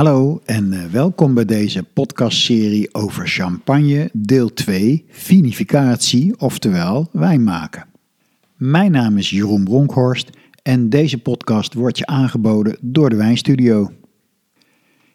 [0.00, 7.86] Hallo en eh, welkom bij deze podcastserie over champagne, deel 2, vinificatie, oftewel wijn maken.
[8.56, 10.30] Mijn naam is Jeroen Bronkhorst
[10.62, 13.90] en deze podcast wordt je aangeboden door de Wijnstudio.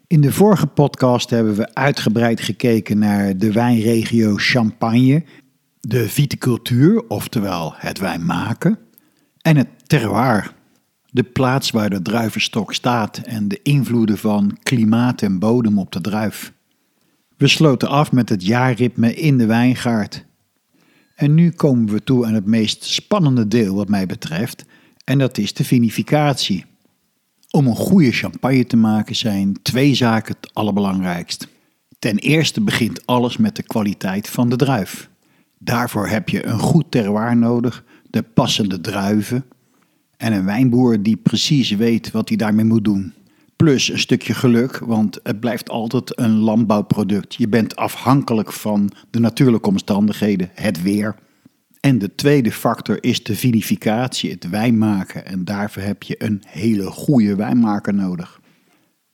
[0.07, 5.23] In de vorige podcast hebben we uitgebreid gekeken naar de wijnregio Champagne,
[5.79, 8.79] de viticultuur, oftewel het wijn maken,
[9.41, 10.53] en het terroir,
[11.15, 16.01] de plaats waar de druivenstok staat en de invloeden van klimaat en bodem op de
[16.01, 16.53] druif.
[17.37, 20.25] We sloten af met het jaarritme in de wijngaard.
[21.15, 24.65] En nu komen we toe aan het meest spannende deel wat mij betreft,
[25.03, 26.65] en dat is de vinificatie.
[27.51, 31.47] Om een goede champagne te maken zijn twee zaken het allerbelangrijkst.
[31.99, 35.09] Ten eerste begint alles met de kwaliteit van de druif.
[35.57, 39.45] Daarvoor heb je een goed terroir nodig, de passende druiven
[40.17, 43.13] en een wijnboer die precies weet wat hij daarmee moet doen.
[43.55, 47.35] Plus een stukje geluk, want het blijft altijd een landbouwproduct.
[47.35, 51.15] Je bent afhankelijk van de natuurlijke omstandigheden, het weer.
[51.79, 55.25] En de tweede factor is de vinificatie, het wijnmaken.
[55.25, 58.39] En daarvoor heb je een hele goede wijnmaker nodig.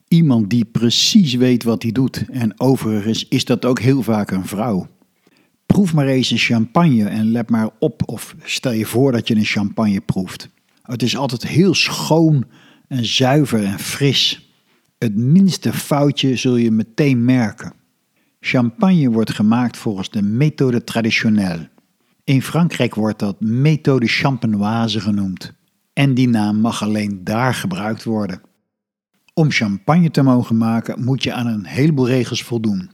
[0.07, 2.25] Iemand die precies weet wat hij doet.
[2.31, 4.88] En overigens is dat ook heel vaak een vrouw.
[5.66, 9.35] Proef maar eens een champagne en let maar op of stel je voor dat je
[9.35, 10.49] een champagne proeft.
[10.92, 12.45] Het is altijd heel schoon
[12.88, 14.52] en zuiver en fris.
[14.97, 17.73] Het minste foutje zul je meteen merken.
[18.39, 21.69] Champagne wordt gemaakt volgens de methode traditionnelle.
[22.23, 25.53] In Frankrijk wordt dat methode champenoise genoemd.
[25.94, 28.42] En die naam mag alleen daar gebruikt worden.
[29.34, 32.92] Om champagne te mogen maken moet je aan een heleboel regels voldoen.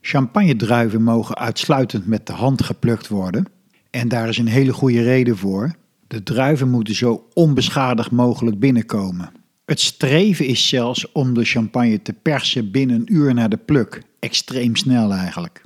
[0.00, 3.46] Champagnedruiven mogen uitsluitend met de hand geplukt worden.
[3.90, 5.74] En daar is een hele goede reden voor.
[6.08, 9.30] De druiven moeten zo onbeschadigd mogelijk binnenkomen.
[9.64, 14.02] Het streven is zelfs om de champagne te persen binnen een uur na de pluk.
[14.18, 15.64] Extreem snel eigenlijk.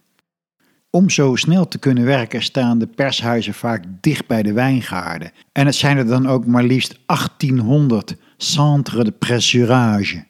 [0.91, 5.33] Om zo snel te kunnen werken staan de pershuizen vaak dicht bij de wijngaarden.
[5.53, 10.25] En het zijn er dan ook maar liefst 1800 centres de pressurage.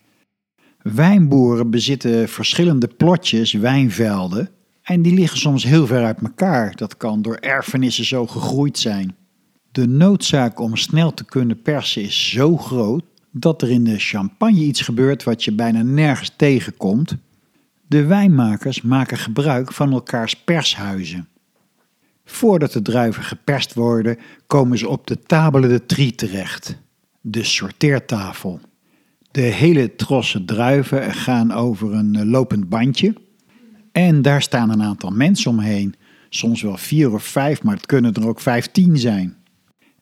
[0.82, 4.50] Wijnboeren bezitten verschillende plotjes, wijnvelden,
[4.82, 6.76] en die liggen soms heel ver uit elkaar.
[6.76, 9.16] Dat kan door erfenissen zo gegroeid zijn.
[9.72, 14.60] De noodzaak om snel te kunnen persen is zo groot dat er in de champagne
[14.60, 17.16] iets gebeurt wat je bijna nergens tegenkomt.
[17.86, 21.28] De wijnmakers maken gebruik van elkaars pershuizen.
[22.24, 24.16] Voordat de druiven geperst worden,
[24.46, 26.76] komen ze op de table de tri terecht,
[27.20, 28.60] de sorteertafel.
[29.30, 33.14] De hele trossen druiven gaan over een lopend bandje
[33.92, 35.94] en daar staan een aantal mensen omheen,
[36.28, 39.39] soms wel vier of vijf, maar het kunnen er ook vijftien zijn.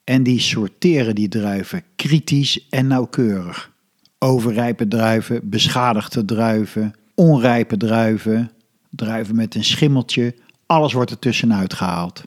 [0.08, 3.72] En die sorteren die druiven kritisch en nauwkeurig.
[4.18, 8.50] Overrijpe druiven, beschadigde druiven, onrijpe druiven,
[8.90, 10.34] druiven met een schimmeltje,
[10.66, 12.22] alles wordt er tussenuit gehaald.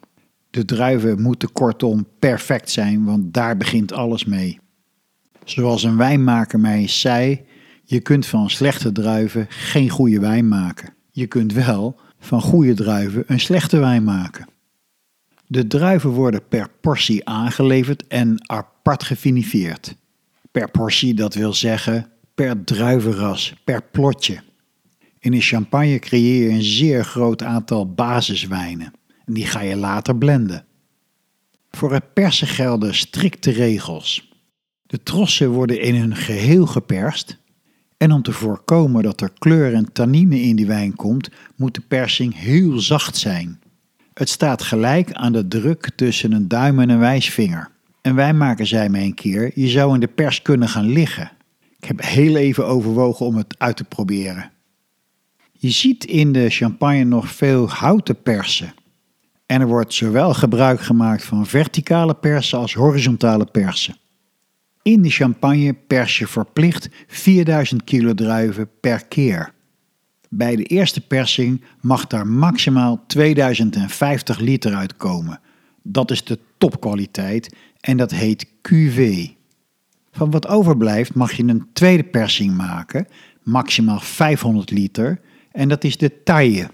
[0.49, 4.59] De druiven moeten kortom perfect zijn, want daar begint alles mee.
[5.43, 7.41] Zoals een wijnmaker mij zei,
[7.83, 10.93] je kunt van slechte druiven geen goede wijn maken.
[11.11, 14.47] Je kunt wel van goede druiven een slechte wijn maken.
[15.51, 19.95] De druiven worden per portie aangeleverd en apart gefinifeerd.
[20.51, 24.41] Per portie, dat wil zeggen per druivenras, per plotje.
[25.19, 28.93] In een champagne creëer je een zeer groot aantal basiswijnen
[29.25, 30.65] en die ga je later blenden.
[31.69, 34.33] Voor het persen gelden strikte regels.
[34.87, 37.37] De trossen worden in hun geheel geperst
[37.97, 41.81] en om te voorkomen dat er kleur en tannine in die wijn komt, moet de
[41.81, 43.60] persing heel zacht zijn.
[44.21, 47.69] Het staat gelijk aan de druk tussen een duim en een wijsvinger.
[48.01, 51.31] En wijnmaker zei me een keer, je zou in de pers kunnen gaan liggen.
[51.79, 54.51] Ik heb heel even overwogen om het uit te proberen.
[55.51, 58.73] Je ziet in de champagne nog veel houten persen.
[59.45, 63.95] En er wordt zowel gebruik gemaakt van verticale persen als horizontale persen.
[64.81, 69.53] In de champagne pers je verplicht 4000 kilo druiven per keer.
[70.33, 75.39] Bij de eerste persing mag daar maximaal 2050 liter uitkomen.
[75.83, 79.27] Dat is de topkwaliteit en dat heet QV.
[80.11, 83.07] Van wat overblijft mag je een tweede persing maken,
[83.43, 85.19] maximaal 500 liter,
[85.51, 86.69] en dat is de taille.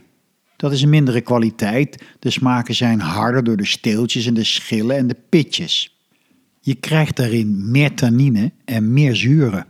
[0.56, 4.98] Dat is een mindere kwaliteit, de smaken zijn harder door de steeltjes en de schillen
[4.98, 5.98] en de pitjes.
[6.62, 9.66] Je krijgt daarin meer tannine en meer zuren.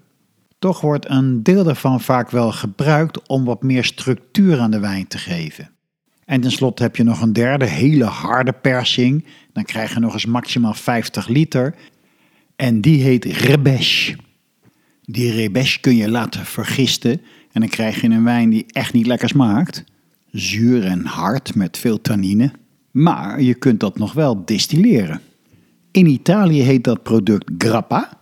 [0.60, 5.08] Toch wordt een deel daarvan vaak wel gebruikt om wat meer structuur aan de wijn
[5.08, 5.70] te geven.
[6.26, 9.26] En tenslotte heb je nog een derde hele harde persing.
[9.54, 11.76] Dan krijg je nog eens maximaal 50 liter.
[12.56, 14.16] En die heet Rebeche.
[15.02, 17.12] Die rebèche kun je laten vergisten
[17.52, 19.84] en dan krijg je een wijn die echt niet lekker smaakt.
[20.32, 22.52] Zuur en hard met veel tannine.
[22.92, 25.22] Maar je kunt dat nog wel distilleren.
[25.92, 28.17] In Italië heet dat product grappa.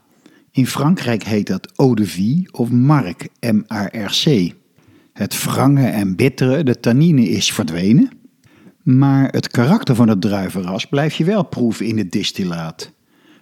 [0.56, 4.54] In Frankrijk heet dat eau de vie of marc, M-A-R-C.
[5.14, 8.10] Het wrange en bittere, de tannine is verdwenen.
[8.84, 12.92] Maar het karakter van het druivenras blijf je wel proeven in het distillaat.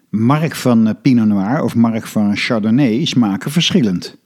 [0.09, 4.17] Mark van eh, Pinot Noir of mark van Chardonnay smaken verschillend.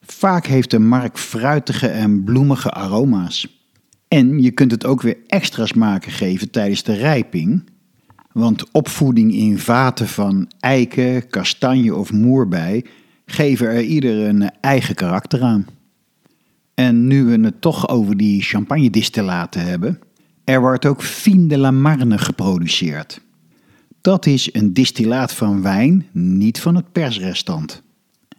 [0.00, 3.66] Vaak heeft de mark fruitige en bloemige aroma's.
[4.08, 7.64] En je kunt het ook weer extra smaken geven tijdens de rijping.
[8.34, 12.84] Want opvoeding in vaten van eiken, kastanje of moerbei
[13.26, 15.66] geven er ieder een eigen karakter aan.
[16.74, 19.98] En nu we het toch over die champagne-distillaten hebben,
[20.44, 23.20] er wordt ook Fin de la Marne geproduceerd.
[24.00, 27.82] Dat is een distillaat van wijn, niet van het persrestant.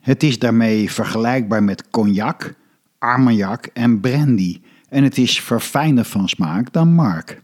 [0.01, 2.53] Het is daarmee vergelijkbaar met cognac,
[3.00, 7.44] armagnac en brandy en het is verfijnder van smaak dan mark.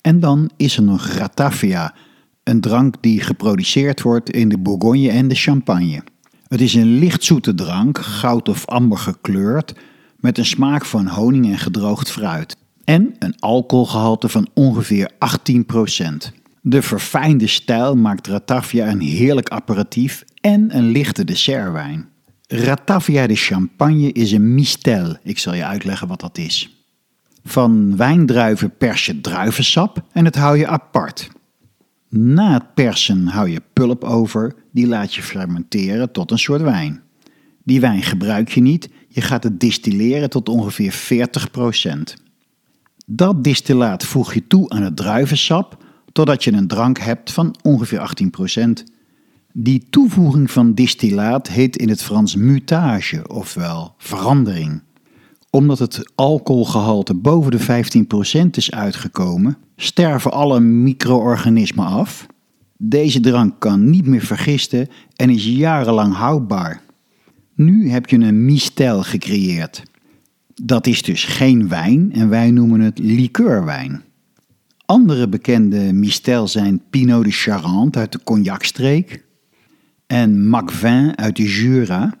[0.00, 1.94] En dan is er nog ratafia,
[2.42, 6.02] een drank die geproduceerd wordt in de Bourgogne en de Champagne.
[6.48, 9.74] Het is een lichtzoete drank, goud of amber gekleurd,
[10.16, 12.56] met een smaak van honing en gedroogd fruit.
[12.84, 16.40] En een alcoholgehalte van ongeveer 18%.
[16.62, 22.08] De verfijnde stijl maakt Ratafia een heerlijk apparatief en een lichte dessertwijn.
[22.46, 25.16] Ratafia de Champagne is een mistel.
[25.22, 26.79] Ik zal je uitleggen wat dat is.
[27.44, 31.30] Van wijndruiven pers je druivensap en het hou je apart.
[32.08, 37.02] Na het persen hou je pulp over, die laat je fermenteren tot een soort wijn.
[37.64, 40.94] Die wijn gebruik je niet, je gaat het distilleren tot ongeveer
[42.18, 42.20] 40%.
[43.06, 48.12] Dat distillaat voeg je toe aan het druivensap totdat je een drank hebt van ongeveer
[48.58, 48.70] 18%.
[49.52, 54.82] Die toevoeging van distillaat heet in het Frans mutage, ofwel verandering.
[55.50, 57.84] Omdat het alcoholgehalte boven de
[58.46, 62.26] 15% is uitgekomen, sterven alle micro-organismen af.
[62.76, 66.82] Deze drank kan niet meer vergisten en is jarenlang houdbaar.
[67.54, 69.82] Nu heb je een mistel gecreëerd.
[70.62, 74.02] Dat is dus geen wijn en wij noemen het liqueurwijn.
[74.86, 79.24] Andere bekende mistel zijn Pinot de Charente uit de Cognacstreek
[80.06, 82.19] en Macvin uit de Jura.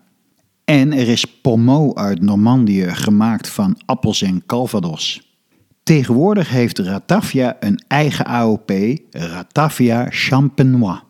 [0.70, 5.34] En er is Pommeau uit Normandië gemaakt van appels en calvados.
[5.82, 8.72] Tegenwoordig heeft Ratafia een eigen AOP,
[9.10, 11.00] Ratafia Champenois.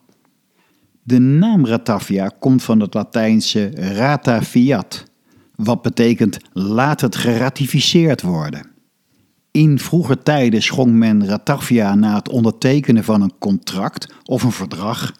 [1.03, 5.05] De naam Ratafia komt van het Latijnse rata fiat,
[5.55, 8.67] wat betekent laat het geratificeerd worden.
[9.51, 15.12] In vroeger tijden schonk men Ratafia na het ondertekenen van een contract of een verdrag.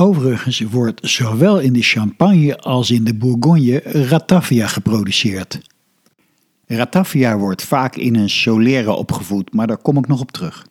[0.00, 5.60] Overigens wordt zowel in de Champagne als in de Bourgogne Ratafia geproduceerd.
[6.66, 10.66] Ratafia wordt vaak in een solera opgevoed, maar daar kom ik nog op terug.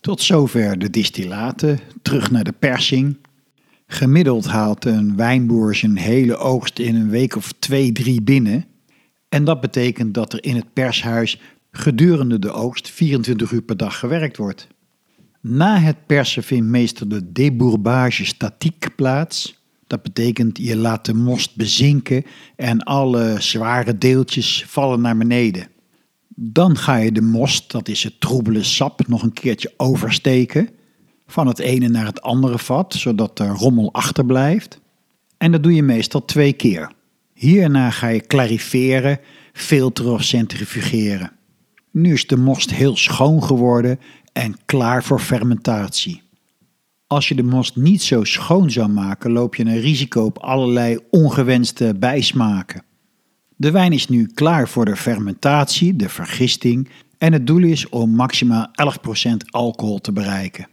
[0.00, 3.16] Tot zover de distillaten, terug naar de persing.
[3.86, 8.64] Gemiddeld haalt een wijnboer zijn hele oogst in een week of twee, drie binnen.
[9.28, 11.40] En dat betekent dat er in het pershuis
[11.70, 14.68] gedurende de oogst 24 uur per dag gewerkt wordt.
[15.42, 19.60] Na het persen vindt meestal de debourbage statiek plaats.
[19.86, 22.24] Dat betekent je laat de most bezinken
[22.56, 25.68] en alle zware deeltjes vallen naar beneden.
[26.34, 30.68] Dan ga je de most, dat is het troebele sap, nog een keertje oversteken.
[31.26, 34.80] Van het ene naar het andere vat, zodat de rommel achterblijft.
[35.38, 36.92] En dat doe je meestal twee keer.
[37.34, 39.20] Hierna ga je clariferen,
[39.52, 41.32] filteren of centrifugeren.
[41.90, 43.98] Nu is de most heel schoon geworden
[44.32, 46.22] en klaar voor fermentatie.
[47.06, 50.98] Als je de most niet zo schoon zou maken, loop je een risico op allerlei
[51.10, 52.82] ongewenste bijsmaken.
[53.56, 58.10] De wijn is nu klaar voor de fermentatie, de vergisting, en het doel is om
[58.10, 58.70] maximaal
[59.30, 60.68] 11% alcohol te bereiken.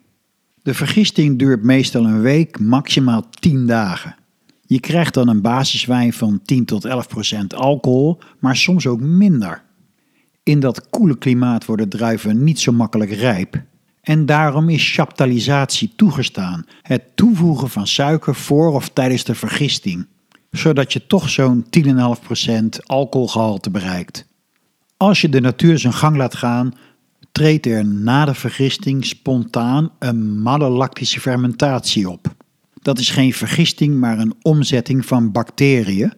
[0.61, 4.15] De vergisting duurt meestal een week, maximaal 10 dagen.
[4.65, 6.91] Je krijgt dan een basiswijn van 10 tot 11%
[7.55, 9.63] alcohol, maar soms ook minder.
[10.49, 13.61] In dat koele klimaat worden druiven niet zo makkelijk rijp.
[14.01, 20.07] En daarom is chaptalisatie toegestaan, het toevoegen van suiker voor of tijdens de vergisting,
[20.51, 21.93] zodat je toch zo'n 10,5%
[22.85, 24.25] alcoholgehalte bereikt.
[24.97, 26.73] Als je de natuur zijn gang laat gaan,
[27.31, 32.35] treedt er na de vergisting spontaan een malolactische fermentatie op.
[32.81, 36.13] Dat is geen vergisting, maar een omzetting van bacteriën,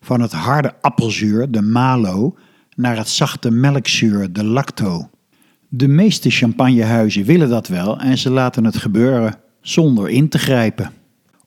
[0.00, 2.36] van het harde appelzuur, de malo,
[2.82, 5.10] naar het zachte melkzuur, de lacto.
[5.68, 10.92] De meeste champagnehuizen willen dat wel en ze laten het gebeuren zonder in te grijpen.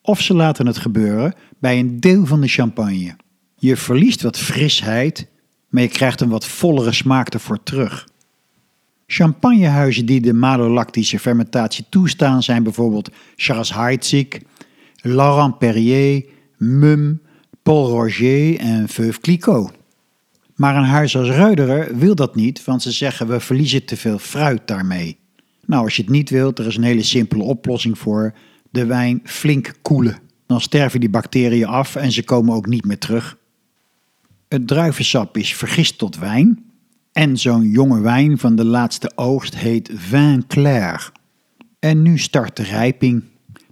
[0.01, 3.15] of ze laten het gebeuren bij een deel van de champagne.
[3.55, 5.27] Je verliest wat frisheid,
[5.69, 8.07] maar je krijgt een wat vollere smaak ervoor terug.
[9.07, 14.41] Champagnehuizen die de malolactische fermentatie toestaan zijn bijvoorbeeld Charles Heidsieck,
[15.01, 16.25] Laurent Perrier,
[16.57, 17.21] Mum,
[17.63, 19.71] Paul Roger en Veuve Clicquot.
[20.55, 24.19] Maar een huis als Reuderer wil dat niet, want ze zeggen we verliezen te veel
[24.19, 25.17] fruit daarmee.
[25.65, 28.33] Nou, als je het niet wilt, er is een hele simpele oplossing voor.
[28.69, 30.19] De wijn flink koelen.
[30.45, 33.37] Dan sterven die bacteriën af en ze komen ook niet meer terug.
[34.47, 36.63] Het druivensap is vergist tot wijn.
[37.11, 41.11] En zo'n jonge wijn van de laatste oogst heet vin clair.
[41.79, 43.23] En nu start de rijping.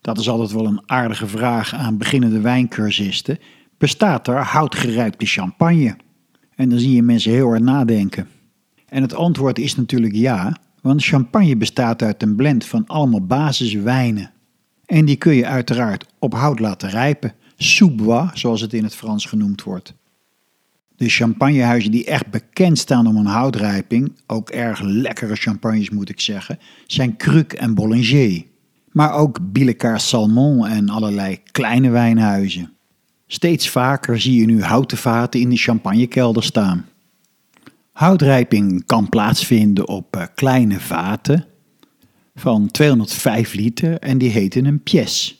[0.01, 3.39] Dat is altijd wel een aardige vraag aan beginnende wijncursisten.
[3.77, 5.95] Bestaat er houtgerijpte champagne?
[6.55, 8.27] En dan zie je mensen heel hard nadenken.
[8.87, 14.31] En het antwoord is natuurlijk ja, want champagne bestaat uit een blend van allemaal basiswijnen.
[14.85, 19.25] En die kun je uiteraard op hout laten rijpen, sous zoals het in het Frans
[19.25, 19.93] genoemd wordt.
[20.95, 26.19] De champagnehuizen die echt bekend staan om een houtrijping, ook erg lekkere champagnes moet ik
[26.19, 28.43] zeggen, zijn Cruc en Bollinger.
[28.91, 32.72] Maar ook Billecard Salmon en allerlei kleine wijnhuizen.
[33.27, 36.85] Steeds vaker zie je nu houten vaten in de champagnekelder staan.
[37.91, 41.45] Houtrijping kan plaatsvinden op eh, kleine vaten
[42.35, 45.35] van 205 liter en die heten een pièce.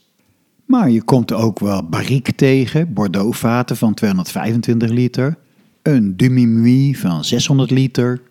[0.66, 5.38] Maar je komt ook wel barrique tegen, Bordeaux-vaten van 225 liter,
[5.82, 8.22] een demi van 600 liter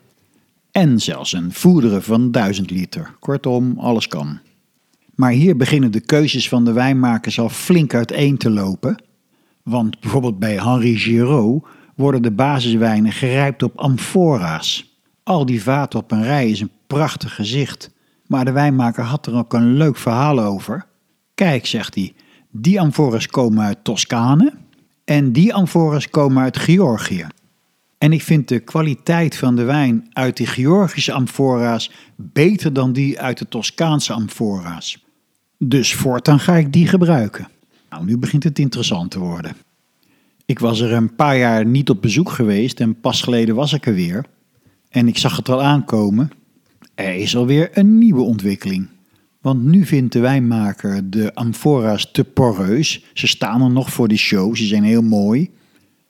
[0.71, 3.15] en zelfs een voederen van 1000 liter.
[3.19, 4.39] Kortom, alles kan.
[5.15, 9.03] Maar hier beginnen de keuzes van de wijnmakers al flink uiteen te lopen.
[9.63, 11.63] Want bijvoorbeeld bij Henri Giraud
[11.95, 14.97] worden de basiswijnen gerijpt op amfora's.
[15.23, 17.91] Al die vaten op een rij is een prachtig gezicht.
[18.27, 20.85] Maar de wijnmaker had er ook een leuk verhaal over.
[21.35, 22.13] Kijk, zegt hij,
[22.51, 24.53] die amforas komen uit Toscane
[25.05, 27.27] en die amforas komen uit Georgië.
[27.97, 33.19] En ik vind de kwaliteit van de wijn uit die Georgische amfora's beter dan die
[33.19, 35.03] uit de Toscaanse amfora's.
[35.57, 37.47] Dus voortaan ga ik die gebruiken.
[37.93, 39.55] Nou, nu begint het interessant te worden.
[40.45, 43.85] Ik was er een paar jaar niet op bezoek geweest en pas geleden was ik
[43.85, 44.25] er weer.
[44.89, 46.31] En ik zag het al aankomen.
[46.95, 48.87] Er is alweer een nieuwe ontwikkeling.
[49.41, 53.05] Want nu vindt de wijnmaker de amfora's te poreus.
[53.13, 55.49] Ze staan er nog voor die show, ze zijn heel mooi.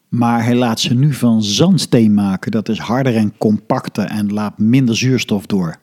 [0.10, 2.52] Maar hij laat ze nu van zandsteen maken.
[2.52, 5.80] Dat is harder en compacter en laat minder zuurstof door.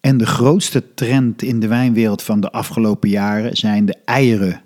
[0.00, 4.64] En de grootste trend in de wijnwereld van de afgelopen jaren zijn de eieren.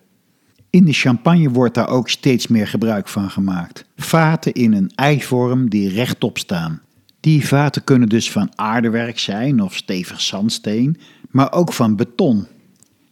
[0.71, 3.85] In de champagne wordt daar ook steeds meer gebruik van gemaakt.
[3.97, 6.81] Vaten in een eivorm die rechtop staan.
[7.21, 11.01] Die vaten kunnen dus van aardewerk zijn of stevig zandsteen,
[11.31, 12.47] maar ook van beton.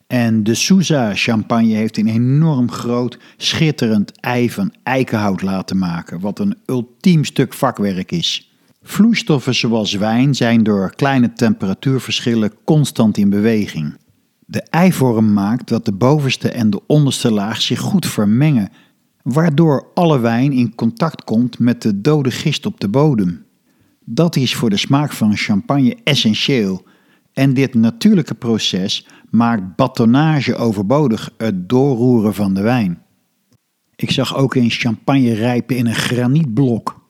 [0.07, 6.39] En de Sousa champagne heeft een enorm groot, schitterend ei van eikenhout laten maken, wat
[6.39, 8.53] een ultiem stuk vakwerk is.
[8.83, 13.97] Vloeistoffen zoals wijn zijn door kleine temperatuurverschillen constant in beweging.
[14.51, 18.71] De eivorm maakt dat de bovenste en de onderste laag zich goed vermengen,
[19.23, 23.45] waardoor alle wijn in contact komt met de dode gist op de bodem.
[24.05, 26.87] Dat is voor de smaak van champagne essentieel.
[27.33, 33.03] En dit natuurlijke proces maakt batonnage overbodig, het doorroeren van de wijn.
[33.97, 37.01] Ik zag ook eens champagne rijpen in een granietblok.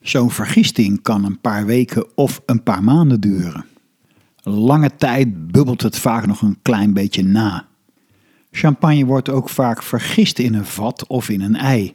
[0.00, 3.64] Zo'n vergisting kan een paar weken of een paar maanden duren.
[4.48, 7.66] Lange tijd bubbelt het vaak nog een klein beetje na.
[8.50, 11.92] Champagne wordt ook vaak vergist in een vat of in een ei.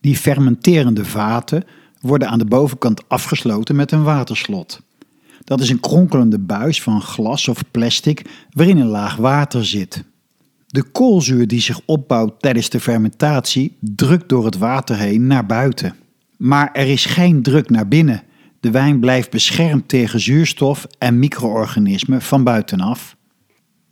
[0.00, 1.64] Die fermenterende vaten
[2.00, 4.80] worden aan de bovenkant afgesloten met een waterslot.
[5.44, 10.04] Dat is een kronkelende buis van glas of plastic waarin een laag water zit.
[10.66, 15.94] De koolzuur die zich opbouwt tijdens de fermentatie drukt door het water heen naar buiten.
[16.36, 18.22] Maar er is geen druk naar binnen.
[18.64, 23.16] De wijn blijft beschermd tegen zuurstof en micro-organismen van buitenaf.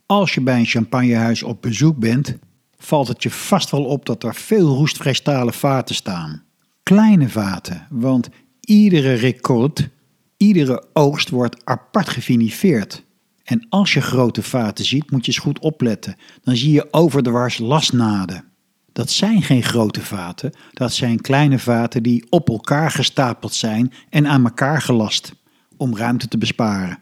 [0.07, 2.37] Als je bij een champagnehuis op bezoek bent,
[2.77, 6.43] valt het je vast wel op dat er veel roestvrij stalen vaten staan.
[6.83, 8.29] Kleine vaten, want
[8.61, 9.89] iedere record,
[10.37, 13.05] iedere oogst wordt apart gefinifeerd.
[13.45, 16.17] En als je grote vaten ziet, moet je eens goed opletten.
[16.43, 18.45] Dan zie je over de wars lasnaden.
[18.93, 24.27] Dat zijn geen grote vaten, dat zijn kleine vaten die op elkaar gestapeld zijn en
[24.27, 25.35] aan elkaar gelast,
[25.77, 26.99] om ruimte te besparen.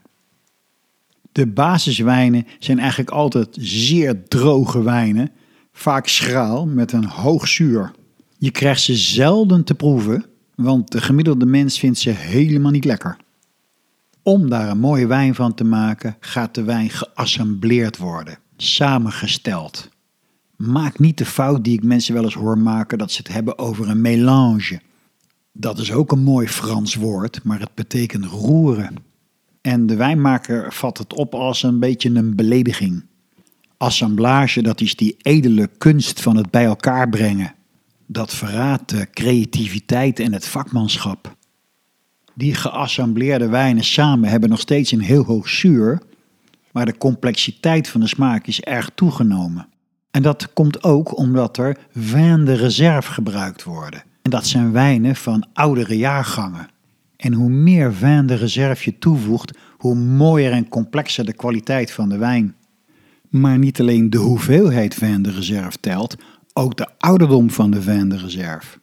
[1.31, 5.31] De basiswijnen zijn eigenlijk altijd zeer droge wijnen,
[5.73, 7.91] vaak schraal met een hoog zuur.
[8.37, 13.17] Je krijgt ze zelden te proeven, want de gemiddelde mens vindt ze helemaal niet lekker.
[14.23, 19.89] Om daar een mooie wijn van te maken, gaat de wijn geassembleerd worden, samengesteld.
[20.65, 23.57] Maak niet de fout die ik mensen wel eens hoor maken dat ze het hebben
[23.57, 24.81] over een mélange.
[25.51, 28.95] Dat is ook een mooi Frans woord, maar het betekent roeren.
[29.61, 33.03] En de wijnmaker vat het op als een beetje een belediging.
[33.77, 37.53] Assemblage, dat is die edele kunst van het bij elkaar brengen.
[38.05, 41.35] Dat verraadt de creativiteit en het vakmanschap.
[42.33, 46.01] Die geassembleerde wijnen samen hebben nog steeds een heel hoog zuur,
[46.71, 49.70] maar de complexiteit van de smaak is erg toegenomen.
[50.11, 54.03] En dat komt ook omdat er vin de reserve gebruikt worden.
[54.21, 56.67] En dat zijn wijnen van oudere jaargangen.
[57.17, 62.09] En hoe meer vin de reserve je toevoegt, hoe mooier en complexer de kwaliteit van
[62.09, 62.55] de wijn.
[63.29, 66.15] Maar niet alleen de hoeveelheid vin de reserve telt,
[66.53, 68.79] ook de ouderdom van de vin de reserve.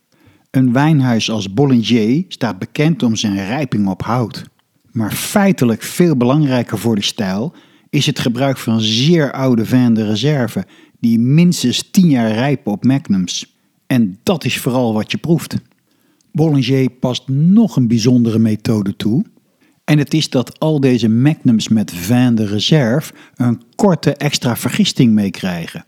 [0.51, 4.45] Een wijnhuis als Bollinger staat bekend om zijn rijping op hout.
[4.91, 7.55] Maar feitelijk veel belangrijker voor de stijl
[7.91, 10.67] is het gebruik van zeer oude vin de reserve,
[11.01, 13.57] die minstens 10 jaar rijpen op magnums.
[13.87, 15.57] En dat is vooral wat je proeft.
[16.33, 19.25] Bollinger past nog een bijzondere methode toe.
[19.85, 25.13] En het is dat al deze magnums met vin de reserve een korte extra vergisting
[25.13, 25.85] meekrijgen.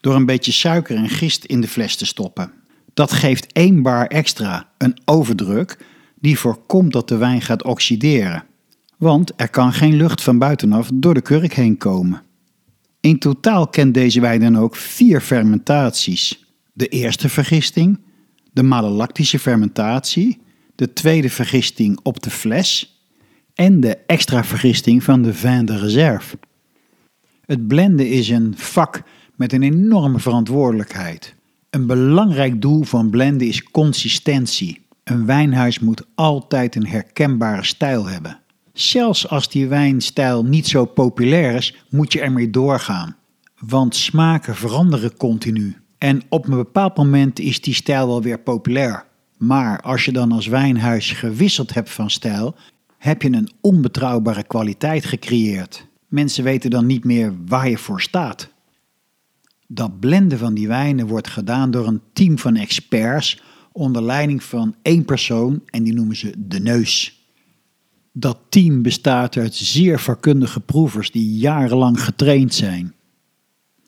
[0.00, 2.52] Door een beetje suiker en gist in de fles te stoppen.
[2.94, 5.78] Dat geeft één bar extra, een overdruk,
[6.20, 8.44] die voorkomt dat de wijn gaat oxideren.
[8.98, 12.22] Want er kan geen lucht van buitenaf door de kurk heen komen.
[13.04, 16.46] In totaal kent deze wijn dan ook vier fermentaties.
[16.72, 18.00] De eerste vergisting,
[18.52, 20.40] de malolactische fermentatie,
[20.74, 23.00] de tweede vergisting op de fles
[23.54, 26.38] en de extra vergisting van de vin de reserve.
[27.46, 29.02] Het blenden is een vak
[29.36, 31.34] met een enorme verantwoordelijkheid.
[31.70, 34.86] Een belangrijk doel van blenden is consistentie.
[35.04, 38.40] Een wijnhuis moet altijd een herkenbare stijl hebben.
[38.74, 43.16] Zelfs als die wijnstijl niet zo populair is, moet je ermee doorgaan.
[43.58, 45.76] Want smaken veranderen continu.
[45.98, 49.04] En op een bepaald moment is die stijl wel weer populair.
[49.38, 52.54] Maar als je dan als wijnhuis gewisseld hebt van stijl,
[52.98, 55.86] heb je een onbetrouwbare kwaliteit gecreëerd.
[56.08, 58.48] Mensen weten dan niet meer waar je voor staat.
[59.66, 64.74] Dat blenden van die wijnen wordt gedaan door een team van experts onder leiding van
[64.82, 67.13] één persoon en die noemen ze de neus.
[68.16, 72.94] Dat team bestaat uit zeer vakkundige proevers die jarenlang getraind zijn.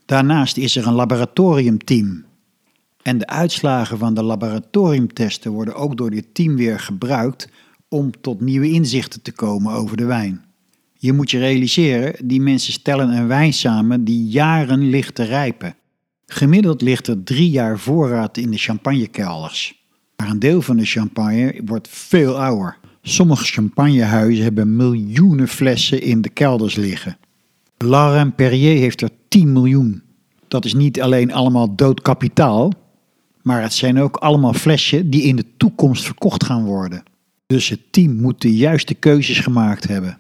[0.07, 2.25] Daarnaast is er een laboratoriumteam.
[3.03, 7.49] En de uitslagen van de laboratoriumtesten worden ook door dit team weer gebruikt
[7.89, 10.45] om tot nieuwe inzichten te komen over de wijn.
[10.93, 15.75] Je moet je realiseren, die mensen stellen een wijn samen die jaren ligt te rijpen.
[16.27, 19.85] Gemiddeld ligt er drie jaar voorraad in de champagnekelders.
[20.17, 22.79] Maar een deel van de champagne wordt veel ouder.
[23.09, 27.17] Sommige champagnehuizen hebben miljoenen flessen in de kelders liggen.
[27.77, 30.03] Laurent Perrier heeft er 10 miljoen.
[30.49, 32.73] Dat is niet alleen allemaal dood kapitaal,
[33.43, 37.03] maar het zijn ook allemaal flessen die in de toekomst verkocht gaan worden.
[37.47, 40.19] Dus het team moet de juiste keuzes gemaakt hebben.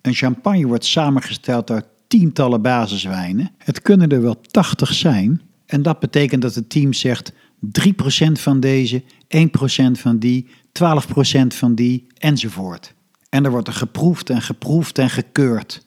[0.00, 3.50] Een champagne wordt samengesteld uit tientallen basiswijnen.
[3.58, 5.40] Het kunnen er wel 80 zijn.
[5.66, 9.06] En dat betekent dat het team zegt 3% van deze, 1%
[9.92, 10.46] van die,
[10.82, 12.94] 12% van die enzovoort.
[13.28, 15.86] En er wordt er geproefd en geproefd en gekeurd.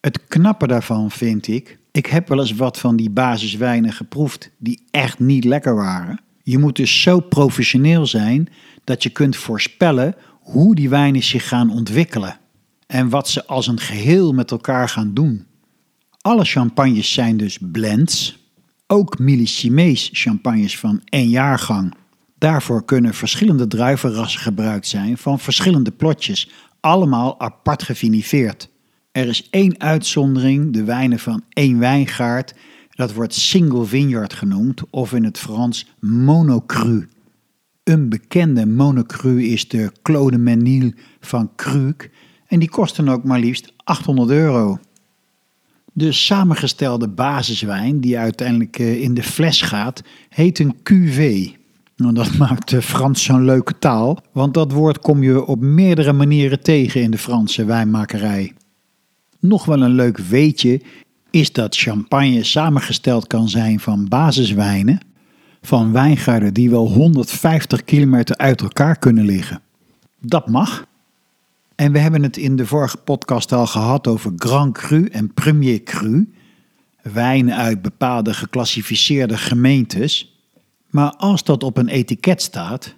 [0.00, 4.82] Het knappe daarvan vind ik, ik heb wel eens wat van die basiswijnen geproefd die
[4.90, 6.20] echt niet lekker waren.
[6.42, 8.48] Je moet dus zo professioneel zijn
[8.84, 12.38] dat je kunt voorspellen hoe die wijnen zich gaan ontwikkelen
[12.86, 15.46] en wat ze als een geheel met elkaar gaan doen.
[16.20, 18.38] Alle champagnes zijn dus blends,
[18.86, 21.94] ook millissimees champagnes van één jaargang.
[22.44, 28.68] Daarvoor kunnen verschillende druivenrassen gebruikt zijn van verschillende plotjes, allemaal apart gefinifeerd.
[29.12, 32.54] Er is één uitzondering, de wijnen van één wijngaard.
[32.90, 37.08] Dat wordt single vineyard genoemd, of in het Frans monocru.
[37.84, 42.10] Een bekende monocru is de Claude Menil van Kruk
[42.46, 44.78] en die kosten ook maar liefst 800 euro.
[45.92, 51.62] De samengestelde basiswijn, die uiteindelijk eh, in de fles gaat, heet een cuvée.
[51.96, 56.62] Nou, dat maakt Frans zo'n leuke taal, want dat woord kom je op meerdere manieren
[56.62, 58.52] tegen in de Franse wijnmakerij.
[59.40, 60.80] Nog wel een leuk weetje
[61.30, 65.00] is dat champagne samengesteld kan zijn van basiswijnen,
[65.62, 69.60] van wijngaarden die wel 150 kilometer uit elkaar kunnen liggen.
[70.20, 70.86] Dat mag.
[71.74, 75.82] En we hebben het in de vorige podcast al gehad over Grand Cru en Premier
[75.82, 76.32] Cru.
[77.02, 80.33] Wijnen uit bepaalde geclassificeerde gemeentes.
[80.94, 82.94] Maar als dat op een etiket staat,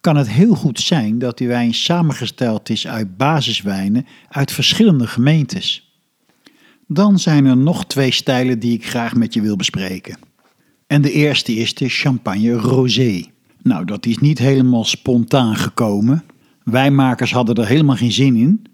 [0.00, 5.92] kan het heel goed zijn dat die wijn samengesteld is uit basiswijnen uit verschillende gemeentes.
[6.86, 10.18] Dan zijn er nog twee stijlen die ik graag met je wil bespreken.
[10.86, 13.24] En de eerste is de champagne rosé.
[13.62, 16.24] Nou, dat is niet helemaal spontaan gekomen.
[16.64, 18.64] Wijnmakers hadden er helemaal geen zin in.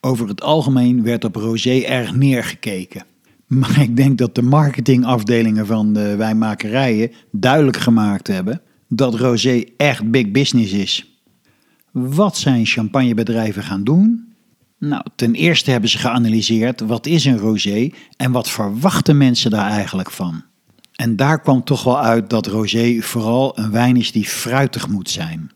[0.00, 3.04] Over het algemeen werd op rosé erg neergekeken.
[3.48, 10.10] Maar ik denk dat de marketingafdelingen van de wijnmakerijen duidelijk gemaakt hebben dat rosé echt
[10.10, 11.20] big business is.
[11.92, 14.32] Wat zijn champagnebedrijven gaan doen?
[14.78, 19.70] Nou, ten eerste hebben ze geanalyseerd wat is een rosé en wat verwachten mensen daar
[19.70, 20.42] eigenlijk van.
[20.94, 25.10] En daar kwam toch wel uit dat rosé vooral een wijn is die fruitig moet
[25.10, 25.50] zijn.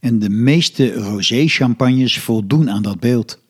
[0.00, 3.44] En de meeste rosé-champagnes voldoen aan dat beeld.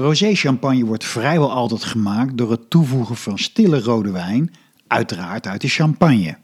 [0.00, 4.52] Rosé-champagne wordt vrijwel altijd gemaakt door het toevoegen van stille rode wijn,
[4.86, 6.36] uiteraard uit de champagne.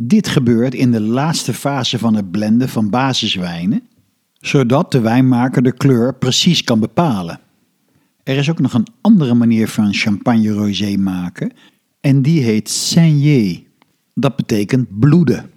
[0.00, 3.82] Dit gebeurt in de laatste fase van het blenden van basiswijnen,
[4.40, 7.40] zodat de wijnmaker de kleur precies kan bepalen.
[8.22, 11.52] Er is ook nog een andere manier van champagne rosé maken
[12.00, 13.62] en die heet saigner.
[14.14, 15.50] Dat betekent bloeden.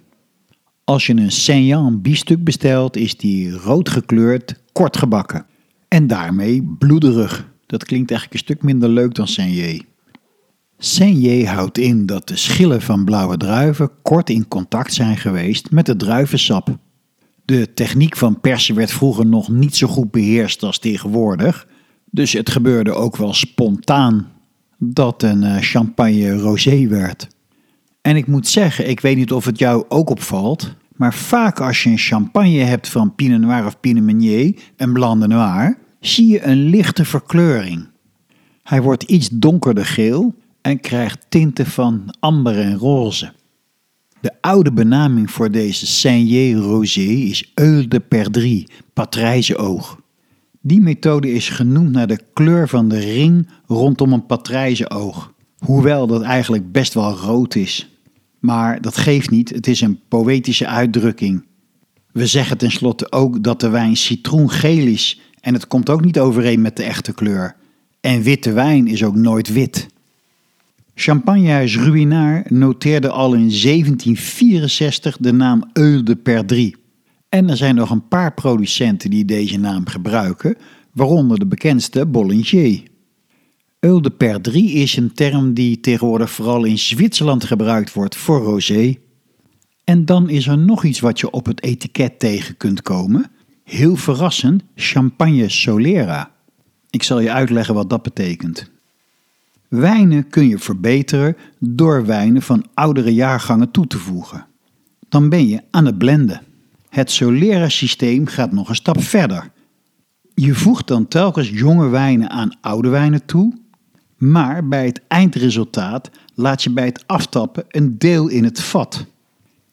[0.84, 5.46] Als je een Saint-Jean biefstuk bestelt, is die rood gekleurd, kort gebakken.
[5.90, 7.48] En daarmee bloederig.
[7.66, 9.84] Dat klinkt eigenlijk een stuk minder leuk dan Saint-Jean.
[10.78, 15.86] Saint-Jean houdt in dat de schillen van blauwe druiven kort in contact zijn geweest met
[15.86, 16.78] het druivensap.
[17.44, 21.66] De techniek van persen werd vroeger nog niet zo goed beheerst als tegenwoordig,
[22.10, 24.32] dus het gebeurde ook wel spontaan
[24.78, 27.28] dat een eh, champagne rosé werd.
[28.00, 31.82] En ik moet zeggen, ik weet niet of het jou ook opvalt, maar vaak als
[31.82, 36.26] je een champagne hebt van Pinot Noir of Pinot Meunier, een Blanc de Noir, zie
[36.26, 37.88] je een lichte verkleuring.
[38.62, 43.32] Hij wordt iets donkerder geel en krijgt tinten van amber en roze.
[44.20, 50.00] De oude benaming voor deze Saint-Yer Rosé is Eul de Perdrix, patrijzeoog.
[50.60, 56.22] Die methode is genoemd naar de kleur van de ring rondom een patrijzeoog, hoewel dat
[56.22, 57.99] eigenlijk best wel rood is.
[58.40, 61.44] Maar dat geeft niet, het is een poëtische uitdrukking.
[62.12, 66.60] We zeggen tenslotte ook dat de wijn citroengeel is en het komt ook niet overeen
[66.60, 67.56] met de echte kleur.
[68.00, 69.88] En witte wijn is ook nooit wit.
[70.94, 76.78] Champagnehuis Ruinard noteerde al in 1764 de naam Eul de Perdrix.
[77.28, 80.56] En er zijn nog een paar producenten die deze naam gebruiken,
[80.92, 82.82] waaronder de bekendste Bollinger.
[83.80, 88.96] Eul de Perdrix is een term die tegenwoordig vooral in Zwitserland gebruikt wordt voor rosé.
[89.84, 93.30] En dan is er nog iets wat je op het etiket tegen kunt komen.
[93.64, 96.30] Heel verrassend, champagne Solera.
[96.90, 98.70] Ik zal je uitleggen wat dat betekent.
[99.68, 104.46] Wijnen kun je verbeteren door wijnen van oudere jaargangen toe te voegen.
[105.08, 106.42] Dan ben je aan het blenden.
[106.88, 109.50] Het Solera-systeem gaat nog een stap verder.
[110.34, 113.59] Je voegt dan telkens jonge wijnen aan oude wijnen toe,
[114.20, 119.06] maar bij het eindresultaat laat je bij het aftappen een deel in het vat.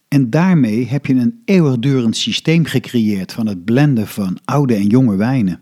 [0.08, 5.16] En daarmee heb je een eeuwigdurend systeem gecreëerd van het blenden van oude en jonge
[5.16, 5.60] wijnen.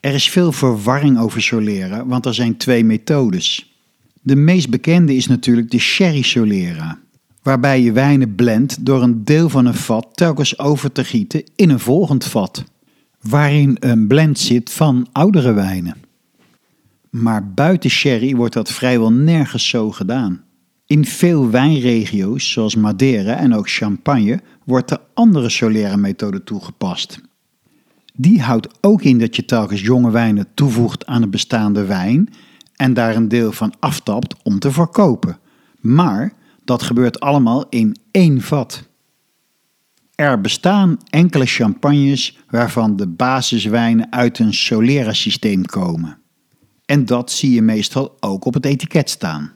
[0.00, 3.74] Er is veel verwarring over solera, want er zijn twee methodes.
[4.22, 6.98] De meest bekende is natuurlijk de sherry solera,
[7.42, 11.70] waarbij je wijnen blendt door een deel van een vat telkens over te gieten in
[11.70, 12.64] een volgend vat,
[13.20, 16.08] waarin een blend zit van oudere wijnen.
[17.10, 20.44] Maar buiten sherry wordt dat vrijwel nergens zo gedaan.
[20.86, 27.20] In veel wijnregio's, zoals Madeira en ook Champagne, wordt de andere solera methode toegepast.
[28.14, 32.28] Die houdt ook in dat je telkens jonge wijnen toevoegt aan een bestaande wijn
[32.76, 35.38] en daar een deel van aftapt om te verkopen.
[35.80, 36.32] Maar
[36.64, 38.88] dat gebeurt allemaal in één vat.
[40.14, 46.19] Er bestaan enkele champagnes waarvan de basiswijnen uit een Solera-systeem komen.
[46.90, 49.52] En dat zie je meestal ook op het etiket staan.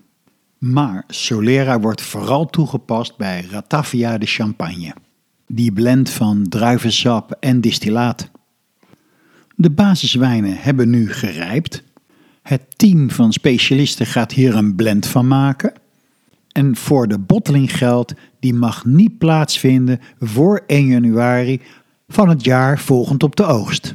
[0.59, 4.95] Maar Solera wordt vooral toegepast bij Ratafia de Champagne.
[5.47, 8.31] Die blend van druivensap en distillaat.
[9.57, 11.83] De basiswijnen hebben nu gerijpt.
[12.43, 15.73] Het team van specialisten gaat hier een blend van maken.
[16.53, 21.61] En voor de botteling geldt, die mag niet plaatsvinden voor 1 januari
[22.09, 23.95] van het jaar volgend op de oogst.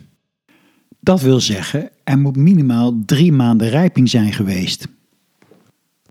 [0.99, 4.87] Dat wil zeggen, er moet minimaal drie maanden rijping zijn geweest.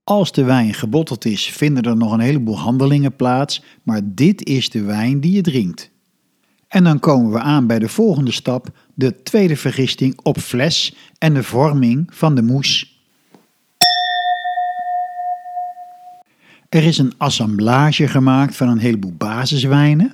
[0.04, 4.70] Als de wijn gebotteld is, vinden er nog een heleboel handelingen plaats, maar dit is
[4.70, 5.90] de wijn die je drinkt.
[6.68, 11.34] En dan komen we aan bij de volgende stap, de tweede vergisting op fles en
[11.34, 13.02] de vorming van de moes.
[16.68, 20.10] Er is een assemblage gemaakt van een heleboel basiswijnen.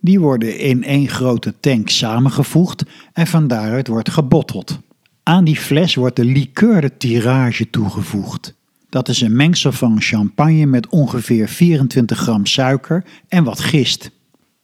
[0.00, 4.84] Die worden in één grote tank samengevoegd en van daaruit wordt gebotteld.
[5.28, 8.54] Aan die fles wordt de liqueur de tirage toegevoegd.
[8.88, 14.10] Dat is een mengsel van champagne met ongeveer 24 gram suiker en wat gist.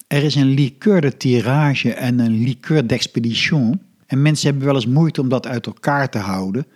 [0.07, 3.81] Er is een liqueur de tirage en een liqueur d'expédition.
[4.07, 6.67] En mensen hebben wel eens moeite om dat uit elkaar te houden.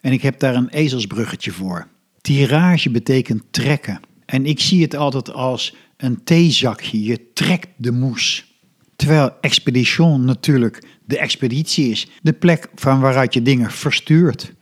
[0.00, 1.86] En ik heb daar een ezelsbruggetje voor.
[2.20, 4.00] Tirage betekent trekken.
[4.26, 7.02] En ik zie het altijd als een theezakje.
[7.02, 8.53] Je trekt de moes.
[8.96, 14.52] Terwijl expedition natuurlijk de expeditie is, de plek van waaruit je dingen verstuurt.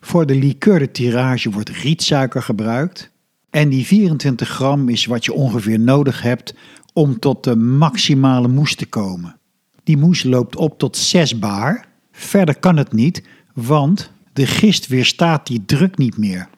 [0.00, 3.10] Voor de liqueur de tirage wordt rietsuiker gebruikt.
[3.50, 6.54] En die 24 gram is wat je ongeveer nodig hebt
[6.92, 9.36] om tot de maximale moes te komen.
[9.84, 11.84] Die moes loopt op tot 6 bar.
[12.12, 13.22] Verder kan het niet,
[13.54, 16.48] want de gist weerstaat die druk niet meer.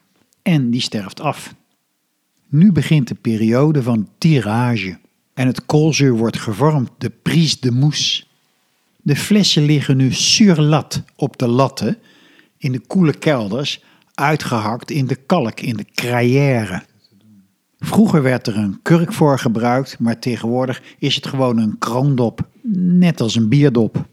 [0.42, 1.55] En die sterft af.
[2.48, 4.98] Nu begint de periode van tirage.
[5.35, 8.25] En het koolzuur wordt gevormd, de prise de mousse.
[9.03, 11.99] De flessen liggen nu sur lat op de latten,
[12.59, 13.83] in de koele kelders,
[14.14, 16.83] uitgehakt in de kalk, in de crayère.
[17.79, 23.20] Vroeger werd er een kurk voor gebruikt, maar tegenwoordig is het gewoon een kroondop, net
[23.20, 24.07] als een bierdop.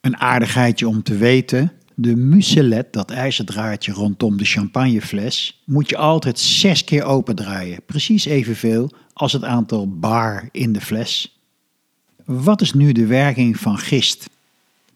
[0.00, 6.38] Een aardigheidje om te weten, de muselet, dat ijzerdraadje rondom de champagnefles, moet je altijd
[6.38, 7.82] zes keer opendraaien.
[7.86, 11.40] Precies evenveel als het aantal bar in de fles.
[12.24, 14.30] Wat is nu de werking van gist?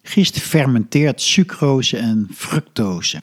[0.02, 3.22] Gist fermenteert sucrose en fructose.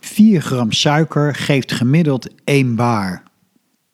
[0.00, 3.22] 4 gram suiker geeft gemiddeld 1 bar.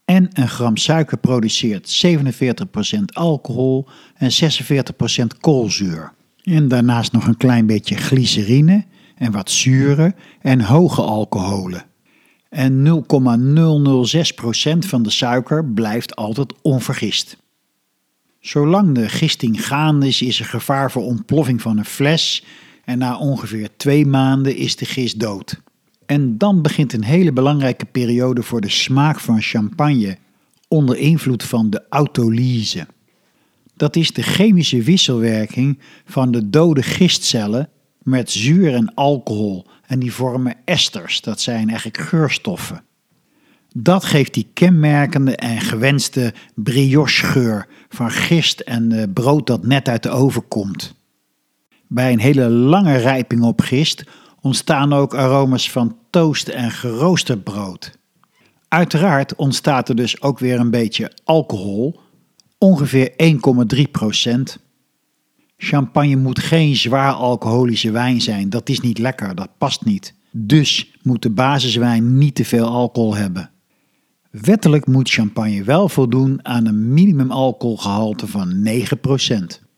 [0.05, 6.12] En een gram suiker produceert 47% alcohol en 46% koolzuur.
[6.42, 8.85] En daarnaast nog een klein beetje glycerine
[9.21, 11.85] en wat zuren en hoge alcoholen.
[12.49, 17.37] En 0,006% van de suiker blijft altijd onvergist.
[18.41, 22.45] Zolang de gisting gaande is, is er gevaar voor ontploffing van een fles
[22.85, 25.61] en na ongeveer twee maanden is de gist dood.
[26.07, 30.17] En dan begint een hele belangrijke periode voor de smaak van champagne
[30.69, 32.87] onder invloed van de autolyse.
[33.77, 37.69] Dat is de chemische wisselwerking van de dode gistcellen
[38.03, 42.83] met zuur en alcohol en die vormen esters, dat zijn eigenlijk geurstoffen.
[43.77, 49.89] Dat geeft die kenmerkende en gewenste brioche geur van gist en eh, brood dat net
[49.89, 50.95] uit de oven komt.
[51.87, 54.05] Bij een hele lange rijping op gist
[54.41, 57.99] ontstaan ook aromas van toast en geroosterd brood.
[58.69, 62.01] Uiteraard ontstaat er dus ook weer een beetje alcohol,
[62.59, 63.13] ongeveer
[63.77, 64.59] 1,3 procent.
[65.62, 70.14] Champagne moet geen zwaar alcoholische wijn zijn, dat is niet lekker, dat past niet.
[70.31, 73.51] Dus moet de basiswijn niet te veel alcohol hebben.
[74.31, 79.68] Wettelijk moet champagne wel voldoen aan een minimumalcoholgehalte van 9%.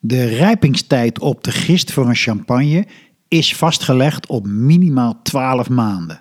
[0.00, 2.86] De rijpingstijd op de gist voor een champagne
[3.28, 6.20] is vastgelegd op minimaal 12 maanden.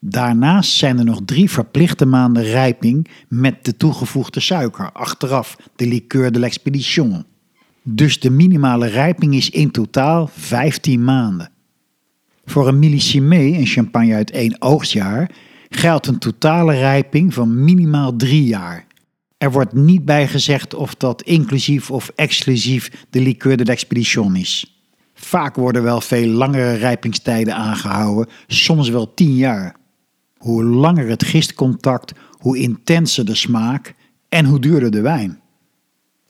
[0.00, 6.32] Daarnaast zijn er nog drie verplichte maanden rijping met de toegevoegde suiker, achteraf de liqueur
[6.32, 7.24] de l'expédition.
[7.90, 11.50] Dus de minimale rijping is in totaal 15 maanden.
[12.44, 15.30] Voor een millissimé, een champagne uit één oogstjaar,
[15.68, 18.86] geldt een totale rijping van minimaal drie jaar.
[19.38, 24.80] Er wordt niet bij gezegd of dat inclusief of exclusief de liqueur de l'expédition is.
[25.14, 29.76] Vaak worden wel veel langere rijpingstijden aangehouden, soms wel tien jaar.
[30.36, 33.94] Hoe langer het gistcontact, hoe intenser de smaak
[34.28, 35.40] en hoe duurder de wijn.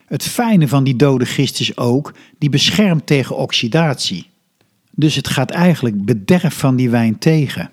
[0.08, 4.26] Het fijne van die dode gist is ook, die beschermt tegen oxidatie.
[4.90, 7.70] Dus het gaat eigenlijk bederf van die wijn tegen.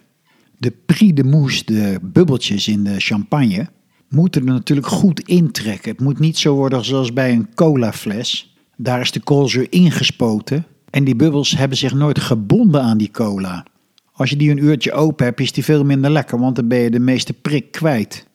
[0.58, 3.68] De prix de mousse, de bubbeltjes in de champagne,
[4.10, 5.92] moeten er natuurlijk goed intrekken.
[5.92, 8.56] Het moet niet zo worden zoals bij een colafles.
[8.78, 13.66] Daar is de koolzuur ingespoten en die bubbels hebben zich nooit gebonden aan die cola.
[14.12, 16.80] Als je die een uurtje open hebt, is die veel minder lekker, want dan ben
[16.80, 18.28] je de meeste prik kwijt.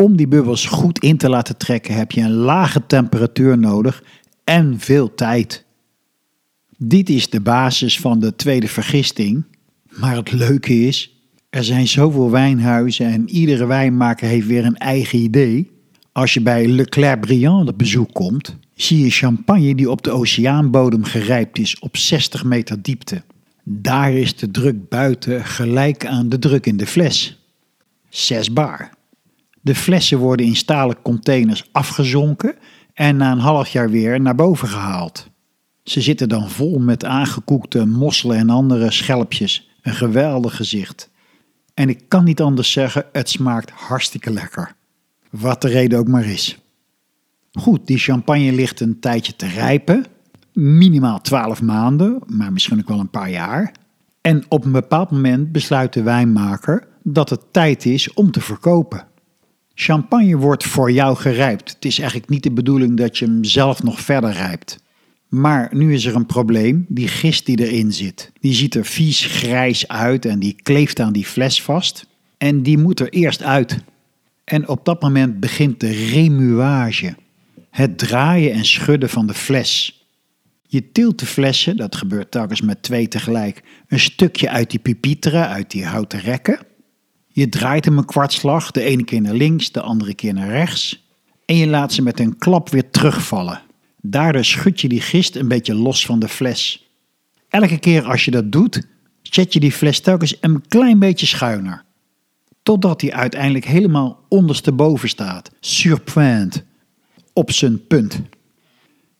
[0.00, 4.02] Om die bubbels goed in te laten trekken heb je een lage temperatuur nodig
[4.44, 5.64] en veel tijd.
[6.76, 9.44] Dit is de basis van de tweede vergisting.
[9.90, 11.16] Maar het leuke is,
[11.50, 15.70] er zijn zoveel wijnhuizen en iedere wijnmaker heeft weer een eigen idee.
[16.12, 21.04] Als je bij Leclerc Briand op bezoek komt, zie je champagne die op de oceaanbodem
[21.04, 23.22] gerijpt is op 60 meter diepte.
[23.64, 27.38] Daar is de druk buiten gelijk aan de druk in de fles.
[28.08, 28.98] 6 bar.
[29.60, 32.54] De flessen worden in stalen containers afgezonken
[32.94, 35.28] en na een half jaar weer naar boven gehaald.
[35.82, 39.68] Ze zitten dan vol met aangekoekte mosselen en andere schelpjes.
[39.82, 41.10] Een geweldig gezicht.
[41.74, 44.74] En ik kan niet anders zeggen, het smaakt hartstikke lekker.
[45.30, 46.58] Wat de reden ook maar is.
[47.52, 50.04] Goed, die champagne ligt een tijdje te rijpen.
[50.52, 53.72] minimaal 12 maanden, maar misschien ook wel een paar jaar.
[54.20, 59.06] En op een bepaald moment besluit de wijnmaker dat het tijd is om te verkopen.
[59.82, 61.70] Champagne wordt voor jou gerijpt.
[61.70, 64.82] Het is eigenlijk niet de bedoeling dat je hem zelf nog verder rijpt.
[65.28, 66.84] Maar nu is er een probleem.
[66.88, 71.12] Die gist die erin zit, die ziet er vies grijs uit en die kleeft aan
[71.12, 72.06] die fles vast.
[72.38, 73.78] En die moet er eerst uit.
[74.44, 77.14] En op dat moment begint de remuage.
[77.70, 80.04] Het draaien en schudden van de fles.
[80.66, 85.46] Je tilt de flessen, dat gebeurt telkens met twee tegelijk, een stukje uit die pupitre,
[85.46, 86.58] uit die houten rekken.
[87.32, 91.08] Je draait hem een kwartslag, de ene keer naar links, de andere keer naar rechts.
[91.44, 93.62] En je laat ze met een klap weer terugvallen.
[94.00, 96.88] Daardoor schud je die gist een beetje los van de fles.
[97.48, 98.82] Elke keer als je dat doet,
[99.22, 101.84] zet je die fles telkens een klein beetje schuiner.
[102.62, 106.64] Totdat hij uiteindelijk helemaal ondersteboven staat, surpoint,
[107.32, 108.20] op zijn punt.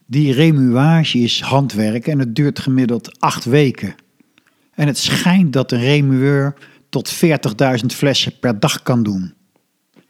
[0.06, 3.94] Die remuage is handwerk en het duurt gemiddeld acht weken.
[4.74, 6.54] En het schijnt dat een remueur
[6.90, 9.34] tot 40.000 flessen per dag kan doen.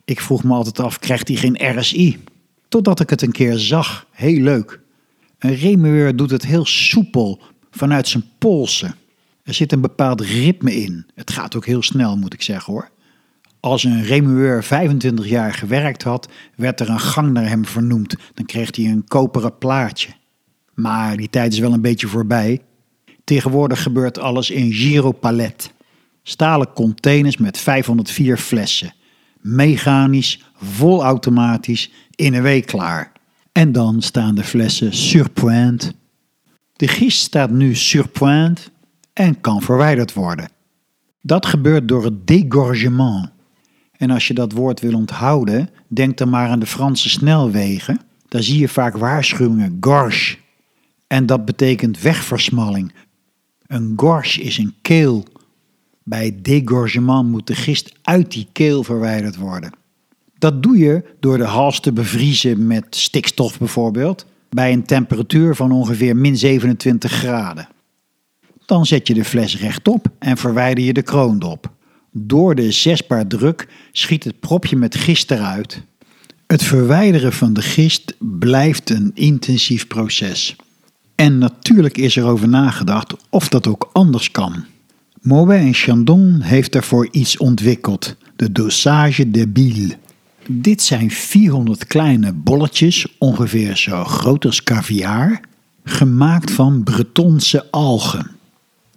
[0.05, 2.19] Ik vroeg me altijd af, krijgt hij geen RSI?
[2.69, 4.07] Totdat ik het een keer zag.
[4.11, 4.81] Heel leuk.
[5.39, 7.41] Een remueur doet het heel soepel
[7.71, 8.95] vanuit zijn polsen.
[9.43, 11.07] Er zit een bepaald ritme in.
[11.15, 12.91] Het gaat ook heel snel, moet ik zeggen hoor.
[13.61, 18.17] Als een remueur 25 jaar gewerkt had, werd er een gang naar hem vernoemd.
[18.35, 20.09] Dan kreeg hij een koperen plaatje.
[20.75, 22.61] Maar die tijd is wel een beetje voorbij.
[23.25, 25.73] Tegenwoordig gebeurt alles in giropalet.
[26.23, 28.95] Stalen containers met 504 flessen.
[29.41, 33.13] Mechanisch, volautomatisch, in een week klaar.
[33.53, 35.95] En dan staan de flessen surpoint.
[36.73, 38.71] De gist staat nu surpoint
[39.13, 40.51] en kan verwijderd worden.
[41.23, 43.31] Dat gebeurt door het dégorgement.
[43.97, 48.01] En als je dat woord wil onthouden, denk dan maar aan de Franse snelwegen.
[48.29, 50.37] Daar zie je vaak waarschuwingen gorge.
[51.07, 52.93] En dat betekent wegversmalling.
[53.67, 55.25] Een gorge is een keel.
[56.11, 59.73] Bij dégorgement moet de gist uit die keel verwijderd worden.
[60.39, 65.73] Dat doe je door de hals te bevriezen met stikstof bijvoorbeeld, bij een temperatuur van
[65.73, 67.69] ongeveer min 27 graden.
[68.67, 71.71] Dan zet je de fles rechtop en verwijder je de kroondop.
[72.11, 75.83] Door de zesbaar druk schiet het propje met gist eruit.
[76.47, 80.57] Het verwijderen van de gist blijft een intensief proces.
[81.15, 84.65] En natuurlijk is er over nagedacht of dat ook anders kan.
[85.23, 89.97] Moet en Chandon heeft daarvoor iets ontwikkeld, de dosage de bile.
[90.47, 95.41] Dit zijn 400 kleine bolletjes, ongeveer zo groot als caviar,
[95.85, 98.31] gemaakt van Bretonse algen.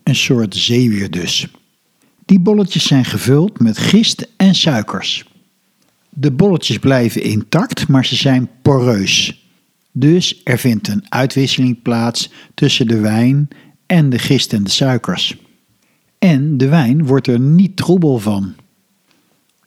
[0.04, 1.48] Een soort zeewier dus.
[2.26, 5.26] Die bolletjes zijn gevuld met gist en suikers.
[6.10, 9.48] De bolletjes blijven intact, maar ze zijn poreus.
[9.92, 13.48] Dus er vindt een uitwisseling plaats tussen de wijn
[13.86, 15.38] en de gist en de suikers.
[16.24, 18.54] En de wijn wordt er niet troebel van.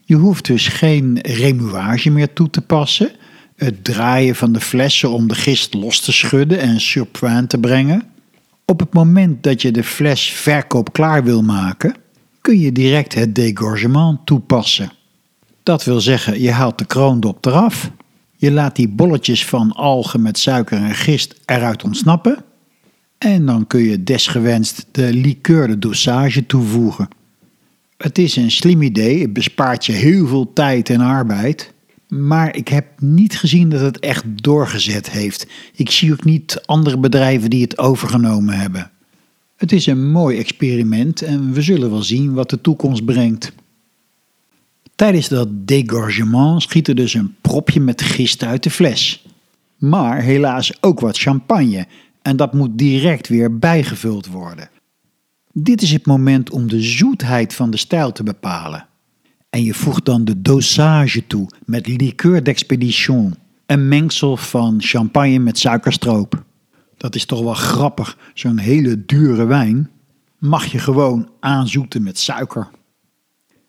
[0.04, 3.10] Je hoeft dus geen remuage meer toe te passen,
[3.56, 8.02] het draaien van de flessen om de gist los te schudden en surpoint te brengen.
[8.64, 11.94] Op het moment dat je de fles verkoopklaar wil maken,
[12.40, 14.92] kun je direct het dégorgement toepassen.
[15.62, 17.90] Dat wil zeggen, je haalt de kroondop eraf,
[18.36, 22.44] je laat die bolletjes van algen met suiker en gist eruit ontsnappen
[23.18, 27.08] en dan kun je desgewenst de liqueur de dosage toevoegen.
[27.96, 31.74] Het is een slim idee, het bespaart je heel veel tijd en arbeid.
[32.08, 35.46] Maar ik heb niet gezien dat het echt doorgezet heeft.
[35.74, 38.90] Ik zie ook niet andere bedrijven die het overgenomen hebben.
[39.56, 43.52] Het is een mooi experiment en we zullen wel zien wat de toekomst brengt.
[44.94, 49.26] Tijdens dat dégorgement schiet er dus een propje met gist uit de fles.
[49.76, 51.86] Maar helaas ook wat champagne
[52.26, 54.68] en dat moet direct weer bijgevuld worden.
[55.52, 58.86] Dit is het moment om de zoetheid van de stijl te bepalen.
[59.50, 63.34] En je voegt dan de dosage toe met liqueur d'expédition,
[63.66, 66.44] een mengsel van champagne met suikerstroop.
[66.96, 69.90] Dat is toch wel grappig, zo'n hele dure wijn
[70.38, 72.70] mag je gewoon aanzoeten met suiker.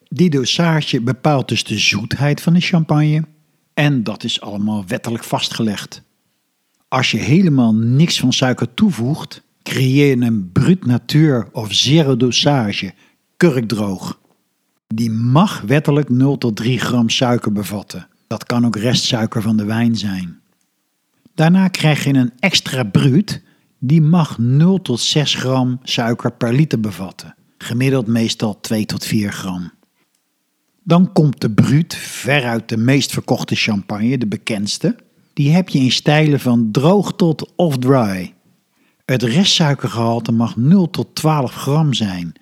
[0.07, 3.23] Die dosage bepaalt dus de zoetheid van de champagne
[3.73, 6.05] en dat is allemaal wettelijk vastgelegd.
[6.87, 12.93] Als je helemaal niks van suiker toevoegt, creëer je een brut natuur of zero dosage,
[13.37, 14.19] kurkdroog.
[14.87, 18.07] Die mag wettelijk 0 tot 3 gram suiker bevatten.
[18.27, 20.39] Dat kan ook restsuiker van de wijn zijn.
[21.35, 23.41] Daarna krijg je een extra bruut,
[23.79, 27.35] die mag 0 tot 6 gram suiker per liter bevatten.
[27.57, 29.71] Gemiddeld meestal 2 tot 4 gram.
[30.83, 34.95] Dan komt de bruut, veruit de meest verkochte champagne, de bekendste.
[35.37, 38.33] Die heb je in stijlen van droog tot off-dry.
[39.05, 42.33] Het restsuikergehalte mag 0 tot 12 gram zijn.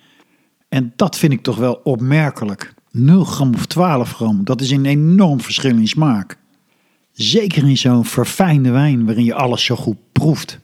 [0.70, 2.74] En dat vind ik toch wel opmerkelijk.
[2.92, 6.38] 0 gram of 12 gram, dat is een enorm verschil in smaak.
[7.12, 10.60] Zeker in zo'n verfijnde wijn waarin je alles zo goed proeft.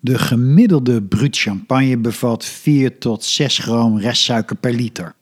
[0.00, 5.14] De gemiddelde bruut champagne bevat 4 tot 6 gram restsuiker per liter.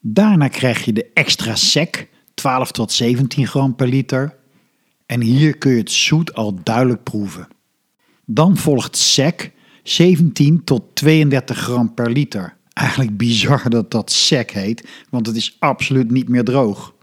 [0.00, 4.38] Daarna krijg je de extra sec, 12 tot 17 gram per liter.
[5.10, 7.48] En hier kun je het zoet al duidelijk proeven.
[8.24, 9.52] Dan volgt sec,
[9.82, 12.56] 17 tot 32 gram per liter.
[12.72, 16.94] Eigenlijk bizar dat dat sec heet, want het is absoluut niet meer droog.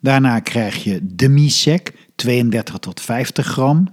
[0.00, 3.88] Daarna krijg je demi-sec, 32 tot 50 gram.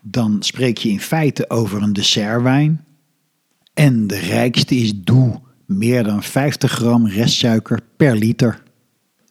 [0.00, 2.84] Dan spreek je in feite over een dessertwijn.
[3.74, 8.62] En de rijkste is doux, meer dan 50 gram restsuiker per liter.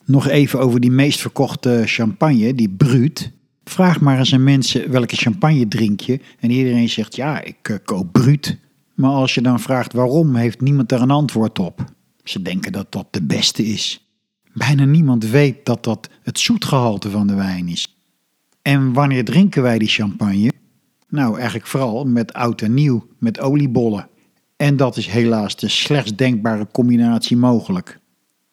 [0.05, 3.31] Nog even over die meest verkochte champagne, die Brut.
[3.63, 7.77] Vraag maar eens aan mensen welke champagne drink je en iedereen zegt ja, ik uh,
[7.85, 8.57] koop Brut.
[8.93, 11.83] Maar als je dan vraagt waarom, heeft niemand daar een antwoord op.
[12.23, 14.07] Ze denken dat dat de beste is.
[14.53, 17.97] Bijna niemand weet dat dat het zoetgehalte van de wijn is.
[18.61, 20.51] En wanneer drinken wij die champagne?
[21.09, 24.07] Nou, eigenlijk vooral met oud en nieuw, met oliebollen.
[24.57, 27.99] En dat is helaas de slechts denkbare combinatie mogelijk.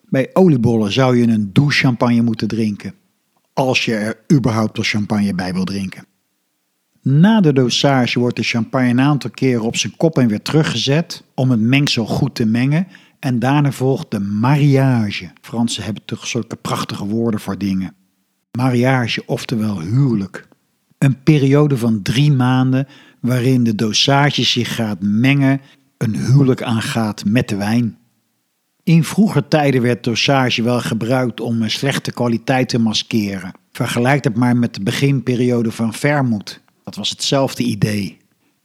[0.09, 2.95] Bij oliebollen zou je een douche champagne moeten drinken.
[3.61, 6.05] Als je er überhaupt al champagne bij wil drinken.
[7.03, 11.23] Na de dosage wordt de champagne een aantal keren op zijn kop en weer teruggezet
[11.35, 12.87] om het mengsel goed te mengen.
[13.19, 15.31] En daarna volgt de mariage.
[15.41, 17.95] Fransen hebben toch zulke prachtige woorden voor dingen.
[18.51, 20.49] Mariage, oftewel huwelijk.
[20.99, 22.87] Een periode van drie maanden
[23.21, 25.61] waarin de dosage zich gaat mengen,
[25.97, 27.99] een huwelijk aangaat met de wijn.
[28.83, 33.53] In vroeger tijden werd dosage wel gebruikt om een slechte kwaliteit te maskeren.
[33.73, 36.61] Vergelijk het maar met de beginperiode van vermoed.
[36.85, 38.19] Dat was hetzelfde idee.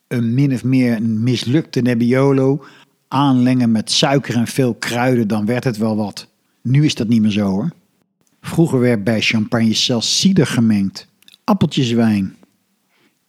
[0.08, 2.66] Een min of meer mislukte Nebbiolo
[3.08, 6.28] aanlengen met suiker en veel kruiden, dan werd het wel wat.
[6.62, 7.72] Nu is dat niet meer zo hoor.
[8.42, 11.08] Vroeger werd bij champagne zelfs cider gemengd.
[11.44, 12.36] Appeltjeswijn.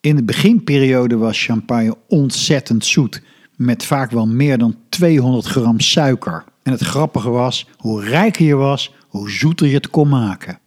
[0.01, 3.22] In de beginperiode was champagne ontzettend zoet,
[3.57, 6.45] met vaak wel meer dan 200 gram suiker.
[6.67, 10.59] En het grappige was, hoe rijker je was, hoe zoeter je het kon maken.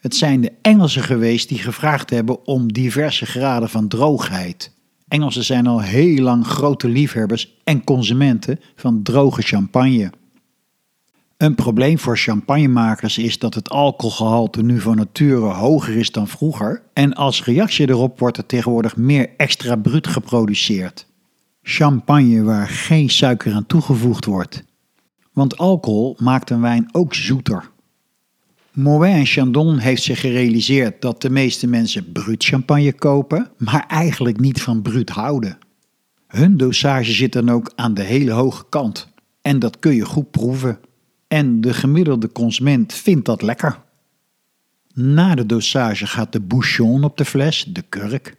[0.00, 4.72] Het zijn de Engelsen geweest die gevraagd hebben om diverse graden van droogheid.
[5.08, 10.10] Engelsen zijn al heel lang grote liefhebbers en consumenten van droge champagne.
[11.36, 16.82] Een probleem voor champagnemakers is dat het alcoholgehalte nu van nature hoger is dan vroeger
[16.92, 21.06] en als reactie erop wordt er tegenwoordig meer extra bruut geproduceerd.
[21.62, 24.64] Champagne waar geen suiker aan toegevoegd wordt.
[25.36, 27.70] Want alcohol maakt een wijn ook zoeter.
[28.72, 34.62] Moët Chandon heeft zich gerealiseerd dat de meeste mensen bruut champagne kopen, maar eigenlijk niet
[34.62, 35.58] van bruut houden.
[36.26, 39.08] Hun dosage zit dan ook aan de hele hoge kant.
[39.42, 40.78] En dat kun je goed proeven.
[41.28, 43.82] En de gemiddelde consument vindt dat lekker.
[44.94, 48.36] Na de dosage gaat de bouchon op de fles, de kurk.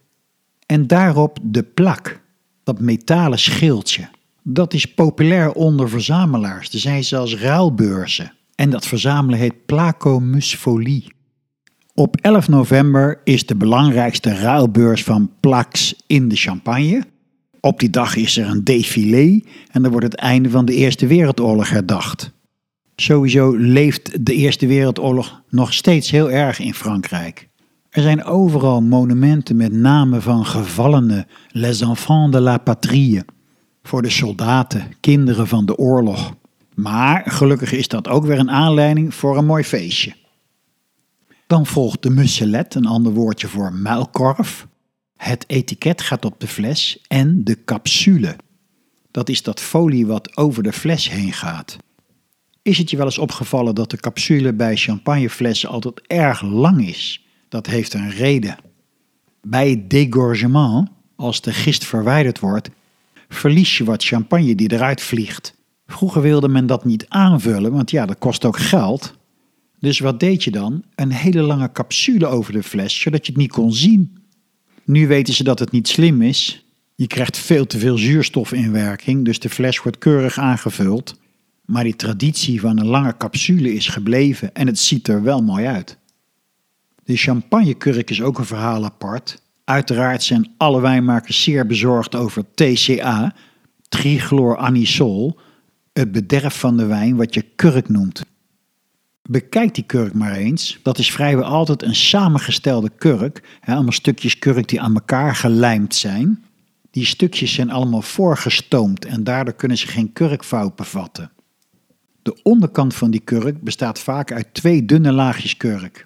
[0.65, 2.21] En daarop de plak,
[2.63, 4.09] dat metalen schildje.
[4.49, 6.73] Dat is populair onder verzamelaars.
[6.73, 8.33] Er zijn zelfs ruilbeurzen.
[8.55, 11.11] En dat verzamelen heet Placomusfolie.
[11.93, 17.03] Op 11 november is de belangrijkste ruilbeurs van Plax in de Champagne.
[17.59, 19.41] Op die dag is er een défilé
[19.71, 22.31] en er wordt het einde van de Eerste Wereldoorlog herdacht.
[22.95, 27.47] Sowieso leeft de Eerste Wereldoorlog nog steeds heel erg in Frankrijk.
[27.89, 33.21] Er zijn overal monumenten met namen van gevallenen, les enfants de la patrie,
[33.87, 36.35] voor de soldaten, kinderen van de oorlog.
[36.75, 40.15] Maar gelukkig is dat ook weer een aanleiding voor een mooi feestje.
[41.47, 44.67] Dan volgt de musselet, een ander woordje voor muilkorf.
[45.17, 48.35] Het etiket gaat op de fles en de capsule.
[49.11, 51.77] Dat is dat folie wat over de fles heen gaat.
[52.61, 57.25] Is het je wel eens opgevallen dat de capsule bij champagneflessen altijd erg lang is?
[57.49, 58.57] Dat heeft een reden.
[59.41, 62.69] Bij dégorgement, als de gist verwijderd wordt,
[63.29, 65.55] verlies je wat champagne die eruit vliegt.
[65.87, 69.15] Vroeger wilde men dat niet aanvullen, want ja, dat kost ook geld.
[69.79, 70.83] Dus wat deed je dan?
[70.95, 74.17] Een hele lange capsule over de fles, zodat je het niet kon zien.
[74.85, 76.65] Nu weten ze dat het niet slim is.
[76.95, 81.19] Je krijgt veel te veel zuurstof in werking, dus de fles wordt keurig aangevuld.
[81.65, 85.65] Maar die traditie van een lange capsule is gebleven en het ziet er wel mooi
[85.65, 85.97] uit.
[87.03, 89.41] De champagnekurk is ook een verhaal apart.
[89.69, 93.33] Uiteraard zijn alle wijnmakers zeer bezorgd over TCA,
[93.89, 95.39] trichloroanisol,
[95.93, 98.21] het bederf van de wijn wat je kurk noemt.
[99.21, 100.79] Bekijk die kurk maar eens.
[100.83, 105.95] Dat is vrijwel altijd een samengestelde kurk, hè, allemaal stukjes kurk die aan elkaar gelijmd
[105.95, 106.43] zijn.
[106.91, 111.31] Die stukjes zijn allemaal voorgestoomd en daardoor kunnen ze geen kurkvouw bevatten.
[112.21, 116.05] De onderkant van die kurk bestaat vaak uit twee dunne laagjes kurk.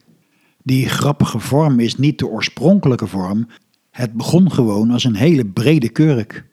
[0.63, 3.47] Die grappige vorm is niet de oorspronkelijke vorm,
[3.91, 6.45] het begon gewoon als een hele brede kurk.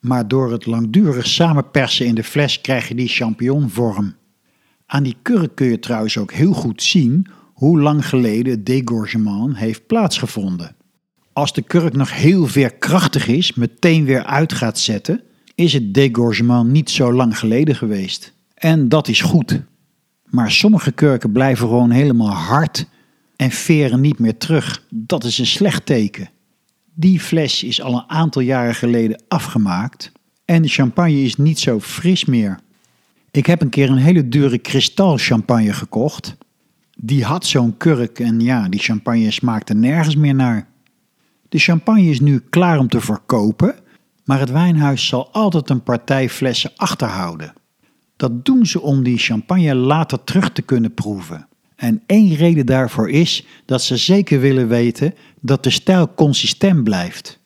[0.00, 4.14] Maar door het langdurig samenpersen in de fles krijg je die champignonvorm.
[4.86, 9.56] Aan die kurk kun je trouwens ook heel goed zien hoe lang geleden het dégorgement
[9.56, 10.76] heeft plaatsgevonden.
[11.32, 15.22] Als de kurk nog heel veerkrachtig is, meteen weer uit gaat zetten,
[15.54, 18.32] is het dégorgement niet zo lang geleden geweest.
[18.54, 19.60] En dat is goed.
[20.24, 22.86] Maar sommige kurken blijven gewoon helemaal hard
[23.42, 24.84] en veren niet meer terug.
[24.90, 26.30] Dat is een slecht teken.
[26.94, 30.12] Die fles is al een aantal jaren geleden afgemaakt
[30.44, 32.58] en de champagne is niet zo fris meer.
[33.30, 36.36] Ik heb een keer een hele dure kristalchampagne gekocht.
[36.96, 40.68] Die had zo'n kurk en ja, die champagne smaakte nergens meer naar.
[41.48, 43.74] De champagne is nu klaar om te verkopen,
[44.24, 47.52] maar het wijnhuis zal altijd een partij flessen achterhouden.
[48.16, 51.46] Dat doen ze om die champagne later terug te kunnen proeven.
[51.82, 57.38] En één reden daarvoor is dat ze zeker willen weten dat de stijl consistent blijft.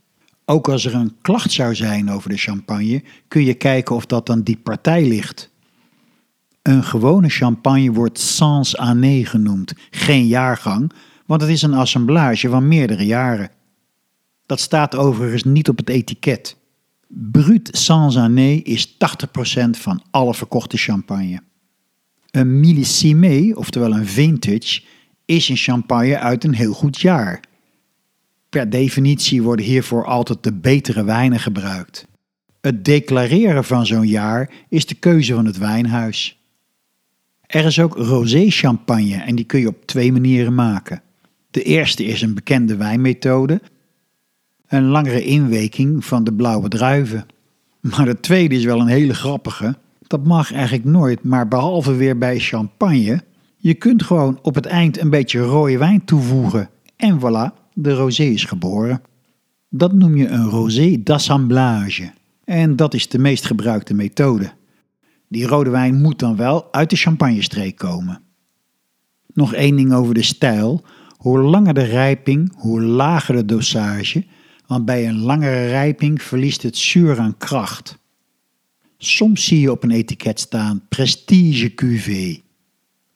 [0.45, 4.30] Ook als er een klacht zou zijn over de champagne, kun je kijken of dat
[4.30, 5.51] aan die partij ligt.
[6.62, 10.93] Een gewone champagne wordt sans année genoemd, geen jaargang,
[11.26, 13.51] want het is een assemblage van meerdere jaren.
[14.47, 16.57] Dat staat overigens niet op het etiket.
[17.09, 18.97] Brut sans année is 80%
[19.70, 21.41] van alle verkochte champagne.
[22.37, 24.82] Een millisime, oftewel een vintage,
[25.24, 27.41] is een champagne uit een heel goed jaar.
[28.49, 32.07] Per definitie worden hiervoor altijd de betere wijnen gebruikt.
[32.61, 36.41] Het declareren van zo'n jaar is de keuze van het wijnhuis.
[37.47, 41.03] Er is ook rosé champagne en die kun je op twee manieren maken.
[41.51, 43.61] De eerste is een bekende wijnmethode,
[44.66, 47.26] een langere inweking van de blauwe druiven.
[47.80, 49.76] Maar de tweede is wel een hele grappige.
[50.07, 53.22] Dat mag eigenlijk nooit, maar behalve weer bij champagne.
[53.57, 56.68] Je kunt gewoon op het eind een beetje rode wijn toevoegen.
[56.96, 59.02] En voilà, de rosé is geboren.
[59.68, 62.12] Dat noem je een rosé d'assemblage.
[62.44, 64.52] En dat is de meest gebruikte methode.
[65.28, 68.20] Die rode wijn moet dan wel uit de champagnestreek komen.
[69.32, 70.84] Nog één ding over de stijl.
[71.16, 74.24] Hoe langer de rijping, hoe lager de dosage,
[74.66, 77.98] want bij een langere rijping verliest het zuur aan kracht.
[78.99, 82.42] Soms zie je op een etiket staan Prestige Cuvée.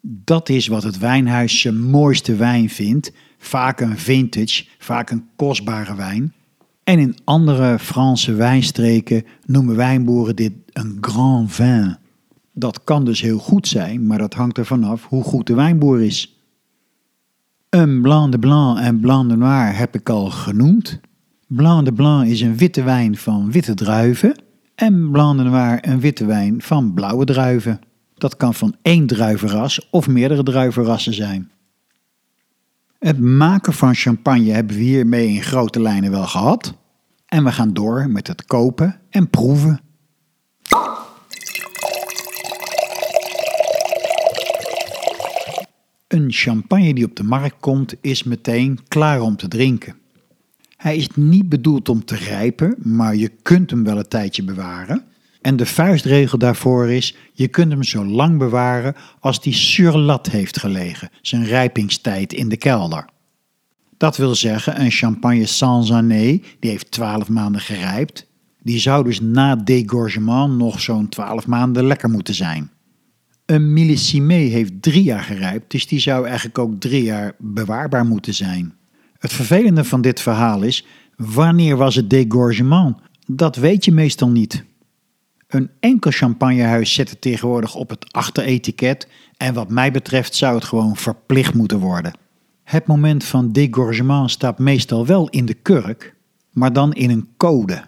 [0.03, 5.95] Dat is wat het wijnhuis zijn mooiste wijn vindt, vaak een vintage, vaak een kostbare
[5.95, 6.33] wijn.
[6.85, 11.97] En in andere Franse wijnstreken noemen wijnboeren dit een grand vin.
[12.53, 16.03] Dat kan dus heel goed zijn, maar dat hangt er vanaf hoe goed de wijnboer
[16.03, 16.35] is.
[17.68, 21.01] Een Blanc de Blanc en Blanc de Noir heb ik al genoemd.
[21.47, 24.35] Blanc de Blanc is een witte wijn van witte druiven
[24.81, 27.81] en Blanc de Noir een witte wijn van blauwe druiven.
[28.14, 31.51] Dat kan van één druivenras of meerdere druivenrassen zijn.
[32.99, 36.74] Het maken van champagne hebben we hiermee in grote lijnen wel gehad.
[37.26, 39.81] En we gaan door met het kopen en proeven.
[46.09, 49.99] Een champagne die op de markt komt is meteen klaar om te drinken.
[50.81, 55.05] Hij is niet bedoeld om te rijpen, maar je kunt hem wel een tijdje bewaren.
[55.41, 60.59] En de vuistregel daarvoor is: je kunt hem zo lang bewaren als die surlat heeft
[60.59, 63.05] gelegen, zijn rijpingstijd in de kelder.
[63.97, 68.26] Dat wil zeggen, een champagne sans année, die heeft 12 maanden gerijpt,
[68.62, 72.70] die zou dus na dégorgement nog zo'n 12 maanden lekker moeten zijn.
[73.47, 78.35] Een millésime heeft drie jaar gerijpt, dus die zou eigenlijk ook drie jaar bewaarbaar moeten
[78.35, 78.78] zijn.
[79.21, 82.97] Het vervelende van dit verhaal is, wanneer was het dégorgement?
[83.27, 84.64] Dat weet je meestal niet.
[85.49, 90.64] Een enkel champagnehuis zet het tegenwoordig op het achteretiket en wat mij betreft zou het
[90.64, 92.18] gewoon verplicht moeten worden.
[92.64, 96.14] Het moment van dégorgement staat meestal wel in de kurk,
[96.51, 97.85] maar dan in een code.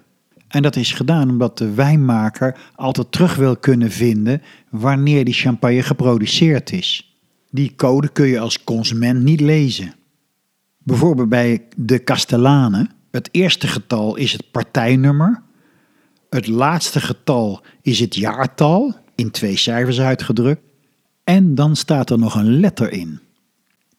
[0.49, 5.83] En dat is gedaan omdat de wijnmaker altijd terug wil kunnen vinden wanneer die champagne
[5.83, 7.16] geproduceerd is.
[7.51, 9.95] Die code kun je als consument niet lezen.
[10.83, 15.43] Bijvoorbeeld bij de Castellane, het eerste getal is het partijnummer,
[16.30, 20.62] het laatste getal is het jaartal, in twee cijfers uitgedrukt,
[21.24, 23.20] en dan staat er nog een letter in.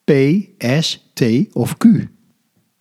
[0.04, 0.12] P,
[0.80, 1.22] S, T
[1.52, 1.84] of Q.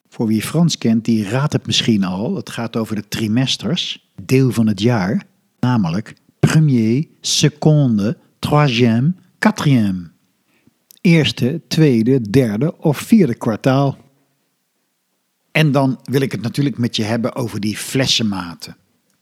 [0.09, 2.35] Voor wie Frans kent, die raadt het misschien al.
[2.35, 5.23] Het gaat over de trimesters, deel van het jaar,
[5.59, 10.12] namelijk premier, seconde, troisième, quatrième
[11.03, 13.97] eerste, tweede, derde of vierde kwartaal.
[15.51, 18.75] En dan wil ik het natuurlijk met je hebben over die flessenmaten.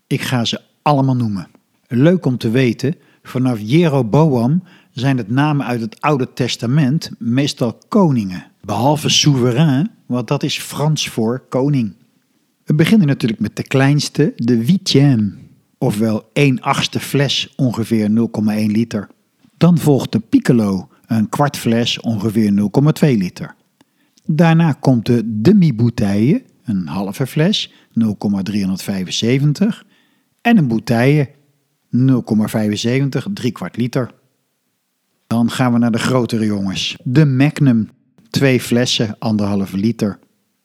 [0.08, 1.48] Ik ga ze allemaal noemen.
[1.88, 8.46] Leuk om te weten, vanaf Jeroboam zijn het namen uit het Oude Testament meestal koningen.
[8.62, 11.94] Behalve soeverein, want dat is Frans voor koning.
[12.64, 15.34] We beginnen natuurlijk met de kleinste, de huitième,
[15.78, 19.10] ofwel 1 achtste fles, ongeveer 0,1 liter.
[19.58, 22.52] Dan volgt de piccolo, een kwart fles, ongeveer
[23.04, 23.56] 0,2 liter.
[24.26, 29.86] Daarna komt de demi-bouteille, een halve fles, 0,375.
[30.42, 31.30] En een bouteille,
[31.96, 34.12] 0,75, 3 kwart liter.
[35.28, 36.98] Dan gaan we naar de grotere jongens.
[37.04, 37.90] De Magnum,
[38.30, 40.20] twee flessen, anderhalve liter.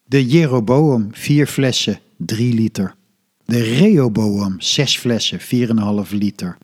[0.05, 2.94] De Jeroboam, vier flessen, 3 liter.
[3.44, 5.40] De Rehoboam, zes flessen,
[6.07, 6.57] 4,5 liter.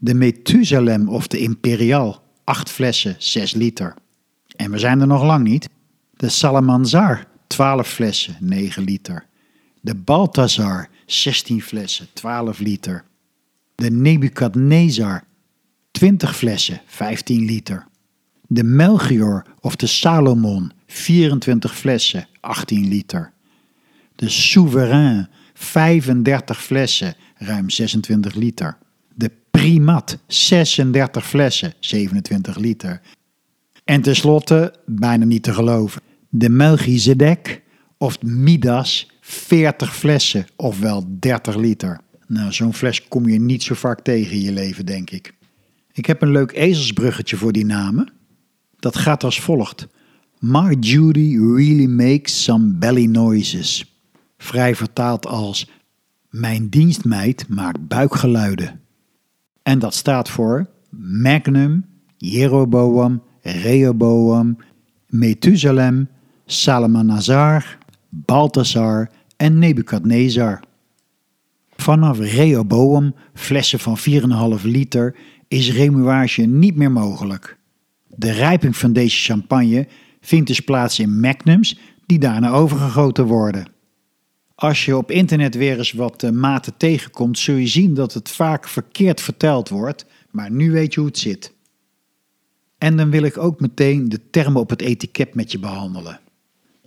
[0.00, 3.94] De Methusalem of de Imperial, 8 flessen, 6 liter.
[4.56, 5.68] En we zijn er nog lang niet.
[6.16, 9.26] De Salamanzar, 12 flessen, 9 liter.
[9.80, 13.04] De Balthazar, 16 flessen, 12 liter.
[13.74, 15.24] De Nebukadnezar,
[15.90, 17.86] 20 flessen, 15 liter.
[18.46, 23.32] De Melchior of de Salomon, 24 flessen, 18 liter.
[24.14, 28.78] De Souverain, 35 flessen, ruim 26 liter.
[29.58, 33.00] Primat, 36 flessen, 27 liter.
[33.84, 37.62] En tenslotte, bijna niet te geloven, de Melchizedek
[37.96, 42.00] of Midas, 40 flessen, ofwel 30 liter.
[42.26, 45.34] Nou, zo'n fles kom je niet zo vaak tegen in je leven, denk ik.
[45.92, 48.12] Ik heb een leuk ezelsbruggetje voor die namen.
[48.78, 49.86] Dat gaat als volgt.
[50.38, 53.98] My Judy really makes some belly noises.
[54.36, 55.70] Vrij vertaald als
[56.30, 58.86] Mijn dienstmeid maakt buikgeluiden.
[59.68, 60.66] En dat staat voor
[61.00, 61.84] Magnum,
[62.16, 64.56] Jeroboam, Rehoboam,
[65.06, 66.08] Methusalem,
[66.46, 70.60] Salmanazar, Balthasar en Nebukadnezar.
[71.76, 73.98] Vanaf Rehoboam, flessen van
[74.58, 75.16] 4,5 liter,
[75.48, 77.58] is remuage niet meer mogelijk.
[78.06, 79.88] De rijping van deze champagne
[80.20, 83.66] vindt dus plaats in magnums die daarna overgegoten worden.
[84.58, 88.28] Als je op internet weer eens wat uh, maten tegenkomt, zul je zien dat het
[88.28, 91.52] vaak verkeerd verteld wordt, maar nu weet je hoe het zit.
[92.78, 96.20] En dan wil ik ook meteen de termen op het etiket met je behandelen.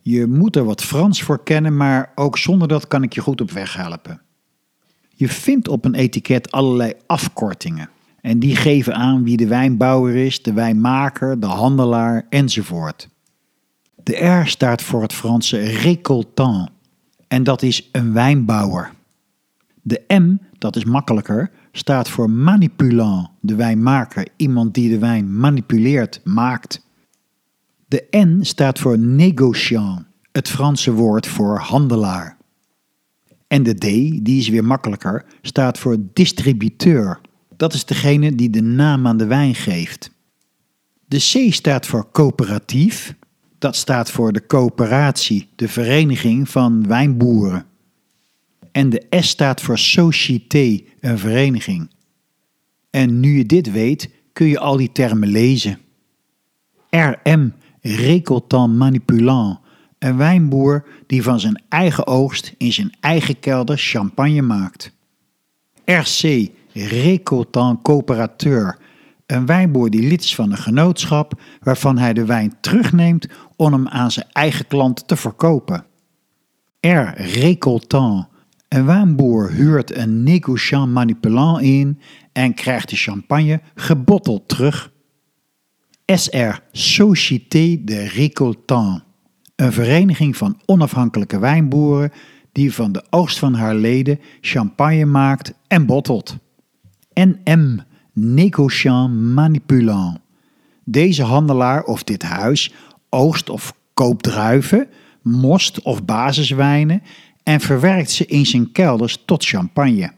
[0.01, 3.41] Je moet er wat Frans voor kennen, maar ook zonder dat kan ik je goed
[3.41, 4.21] op weg helpen.
[5.09, 7.89] Je vindt op een etiket allerlei afkortingen.
[8.21, 13.09] En die geven aan wie de wijnbouwer is, de wijnmaker, de handelaar enzovoort.
[14.03, 16.69] De R staat voor het Franse récoltant
[17.31, 18.91] en dat is een wijnbouwer.
[19.81, 26.21] De M, dat is makkelijker, staat voor manipulant, de wijnmaker, iemand die de wijn manipuleert,
[26.23, 26.85] maakt.
[27.87, 32.37] De N staat voor négociant, het Franse woord voor handelaar.
[33.47, 33.81] En de D,
[34.25, 37.19] die is weer makkelijker, staat voor distributeur.
[37.57, 40.11] Dat is degene die de naam aan de wijn geeft.
[41.05, 43.15] De C staat voor coöperatief.
[43.61, 47.65] Dat staat voor de coöperatie, de vereniging van wijnboeren.
[48.71, 51.89] En de S staat voor société, een vereniging.
[52.89, 55.79] En nu je dit weet, kun je al die termen lezen.
[56.89, 59.59] RM, récoltant manipulant,
[59.99, 64.91] een wijnboer die van zijn eigen oogst in zijn eigen kelder champagne maakt.
[65.85, 68.77] RC, récoltant cooperateur,
[69.31, 73.27] een wijnboer die lid is van een genootschap waarvan hij de wijn terugneemt
[73.61, 75.85] om hem aan zijn eigen klant te verkopen.
[76.79, 77.09] R.
[77.15, 78.27] Récoltant,
[78.67, 81.99] een wijnboer huurt een négociant manipulant in
[82.33, 84.91] en krijgt de champagne gebotteld terug.
[86.05, 89.03] SR, Société de Récoltant,
[89.55, 92.11] een vereniging van onafhankelijke wijnboeren
[92.51, 96.37] die van de oogst van haar leden champagne maakt en bottelt.
[97.13, 97.79] NM,
[98.13, 100.19] Négociant Manipulant.
[100.83, 102.73] Deze handelaar of dit huis
[103.11, 104.87] oogst of koopt druiven,
[105.21, 107.01] most of basiswijnen
[107.43, 110.11] en verwerkt ze in zijn kelders tot champagne.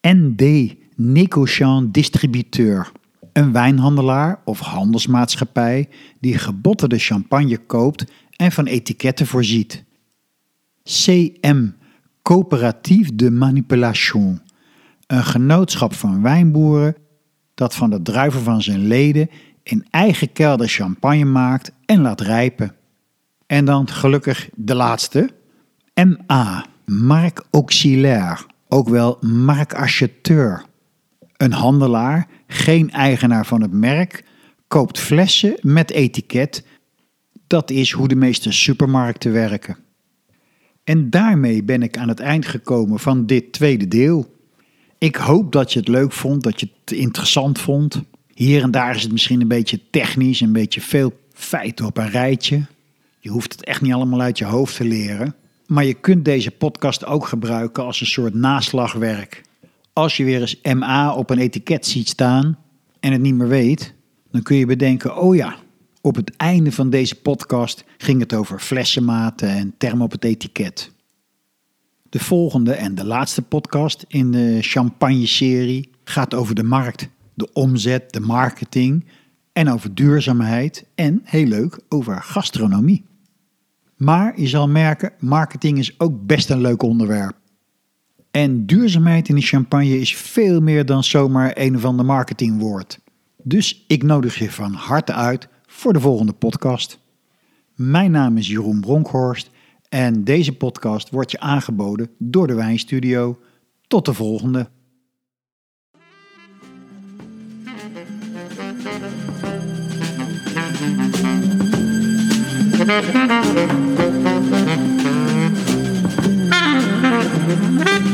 [0.00, 2.92] ND, Négociant Distributeur.
[3.32, 5.88] Een wijnhandelaar of handelsmaatschappij
[6.20, 8.04] die gebottelde champagne koopt
[8.36, 9.84] en van etiketten voorziet.
[10.82, 11.68] CM,
[12.22, 14.40] Coöperatief de Manipulation.
[15.06, 16.96] Een genootschap van wijnboeren
[17.54, 19.30] dat van de druiven van zijn leden
[19.64, 22.74] in eigen kelder champagne maakt en laat rijpen.
[23.46, 25.30] En dan gelukkig de laatste,
[25.94, 30.64] MA, Mark Auxiliaire, ook wel markacheteur.
[31.36, 34.24] Een handelaar, geen eigenaar van het merk,
[34.68, 36.66] koopt flessen met etiket.
[37.46, 39.76] Dat is hoe de meeste supermarkten werken.
[40.84, 44.34] En daarmee ben ik aan het eind gekomen van dit tweede deel.
[44.98, 48.02] Ik hoop dat je het leuk vond, dat je het interessant vond.
[48.34, 52.10] Hier en daar is het misschien een beetje technisch, een beetje veel feiten op een
[52.10, 52.66] rijtje.
[53.20, 55.34] Je hoeft het echt niet allemaal uit je hoofd te leren.
[55.66, 59.42] Maar je kunt deze podcast ook gebruiken als een soort naslagwerk.
[59.92, 62.58] Als je weer eens MA op een etiket ziet staan
[63.00, 63.94] en het niet meer weet,
[64.30, 65.56] dan kun je bedenken: oh ja,
[66.00, 70.92] op het einde van deze podcast ging het over flessenmaten en termen op het etiket.
[72.08, 78.12] De volgende en de laatste podcast in de champagne-serie gaat over de markt, de omzet,
[78.12, 79.04] de marketing
[79.52, 83.04] en over duurzaamheid en, heel leuk, over gastronomie.
[83.96, 87.36] Maar je zal merken, marketing is ook best een leuk onderwerp.
[88.30, 92.98] En duurzaamheid in de champagne is veel meer dan zomaar een of ander marketingwoord.
[93.42, 96.98] Dus ik nodig je van harte uit voor de volgende podcast.
[97.74, 99.50] Mijn naam is Jeroen Bronkhorst
[99.88, 103.38] en deze podcast wordt je aangeboden door de Wijnstudio.
[103.86, 104.68] Tot de volgende.
[112.86, 113.14] Thank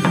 [0.04, 0.09] you.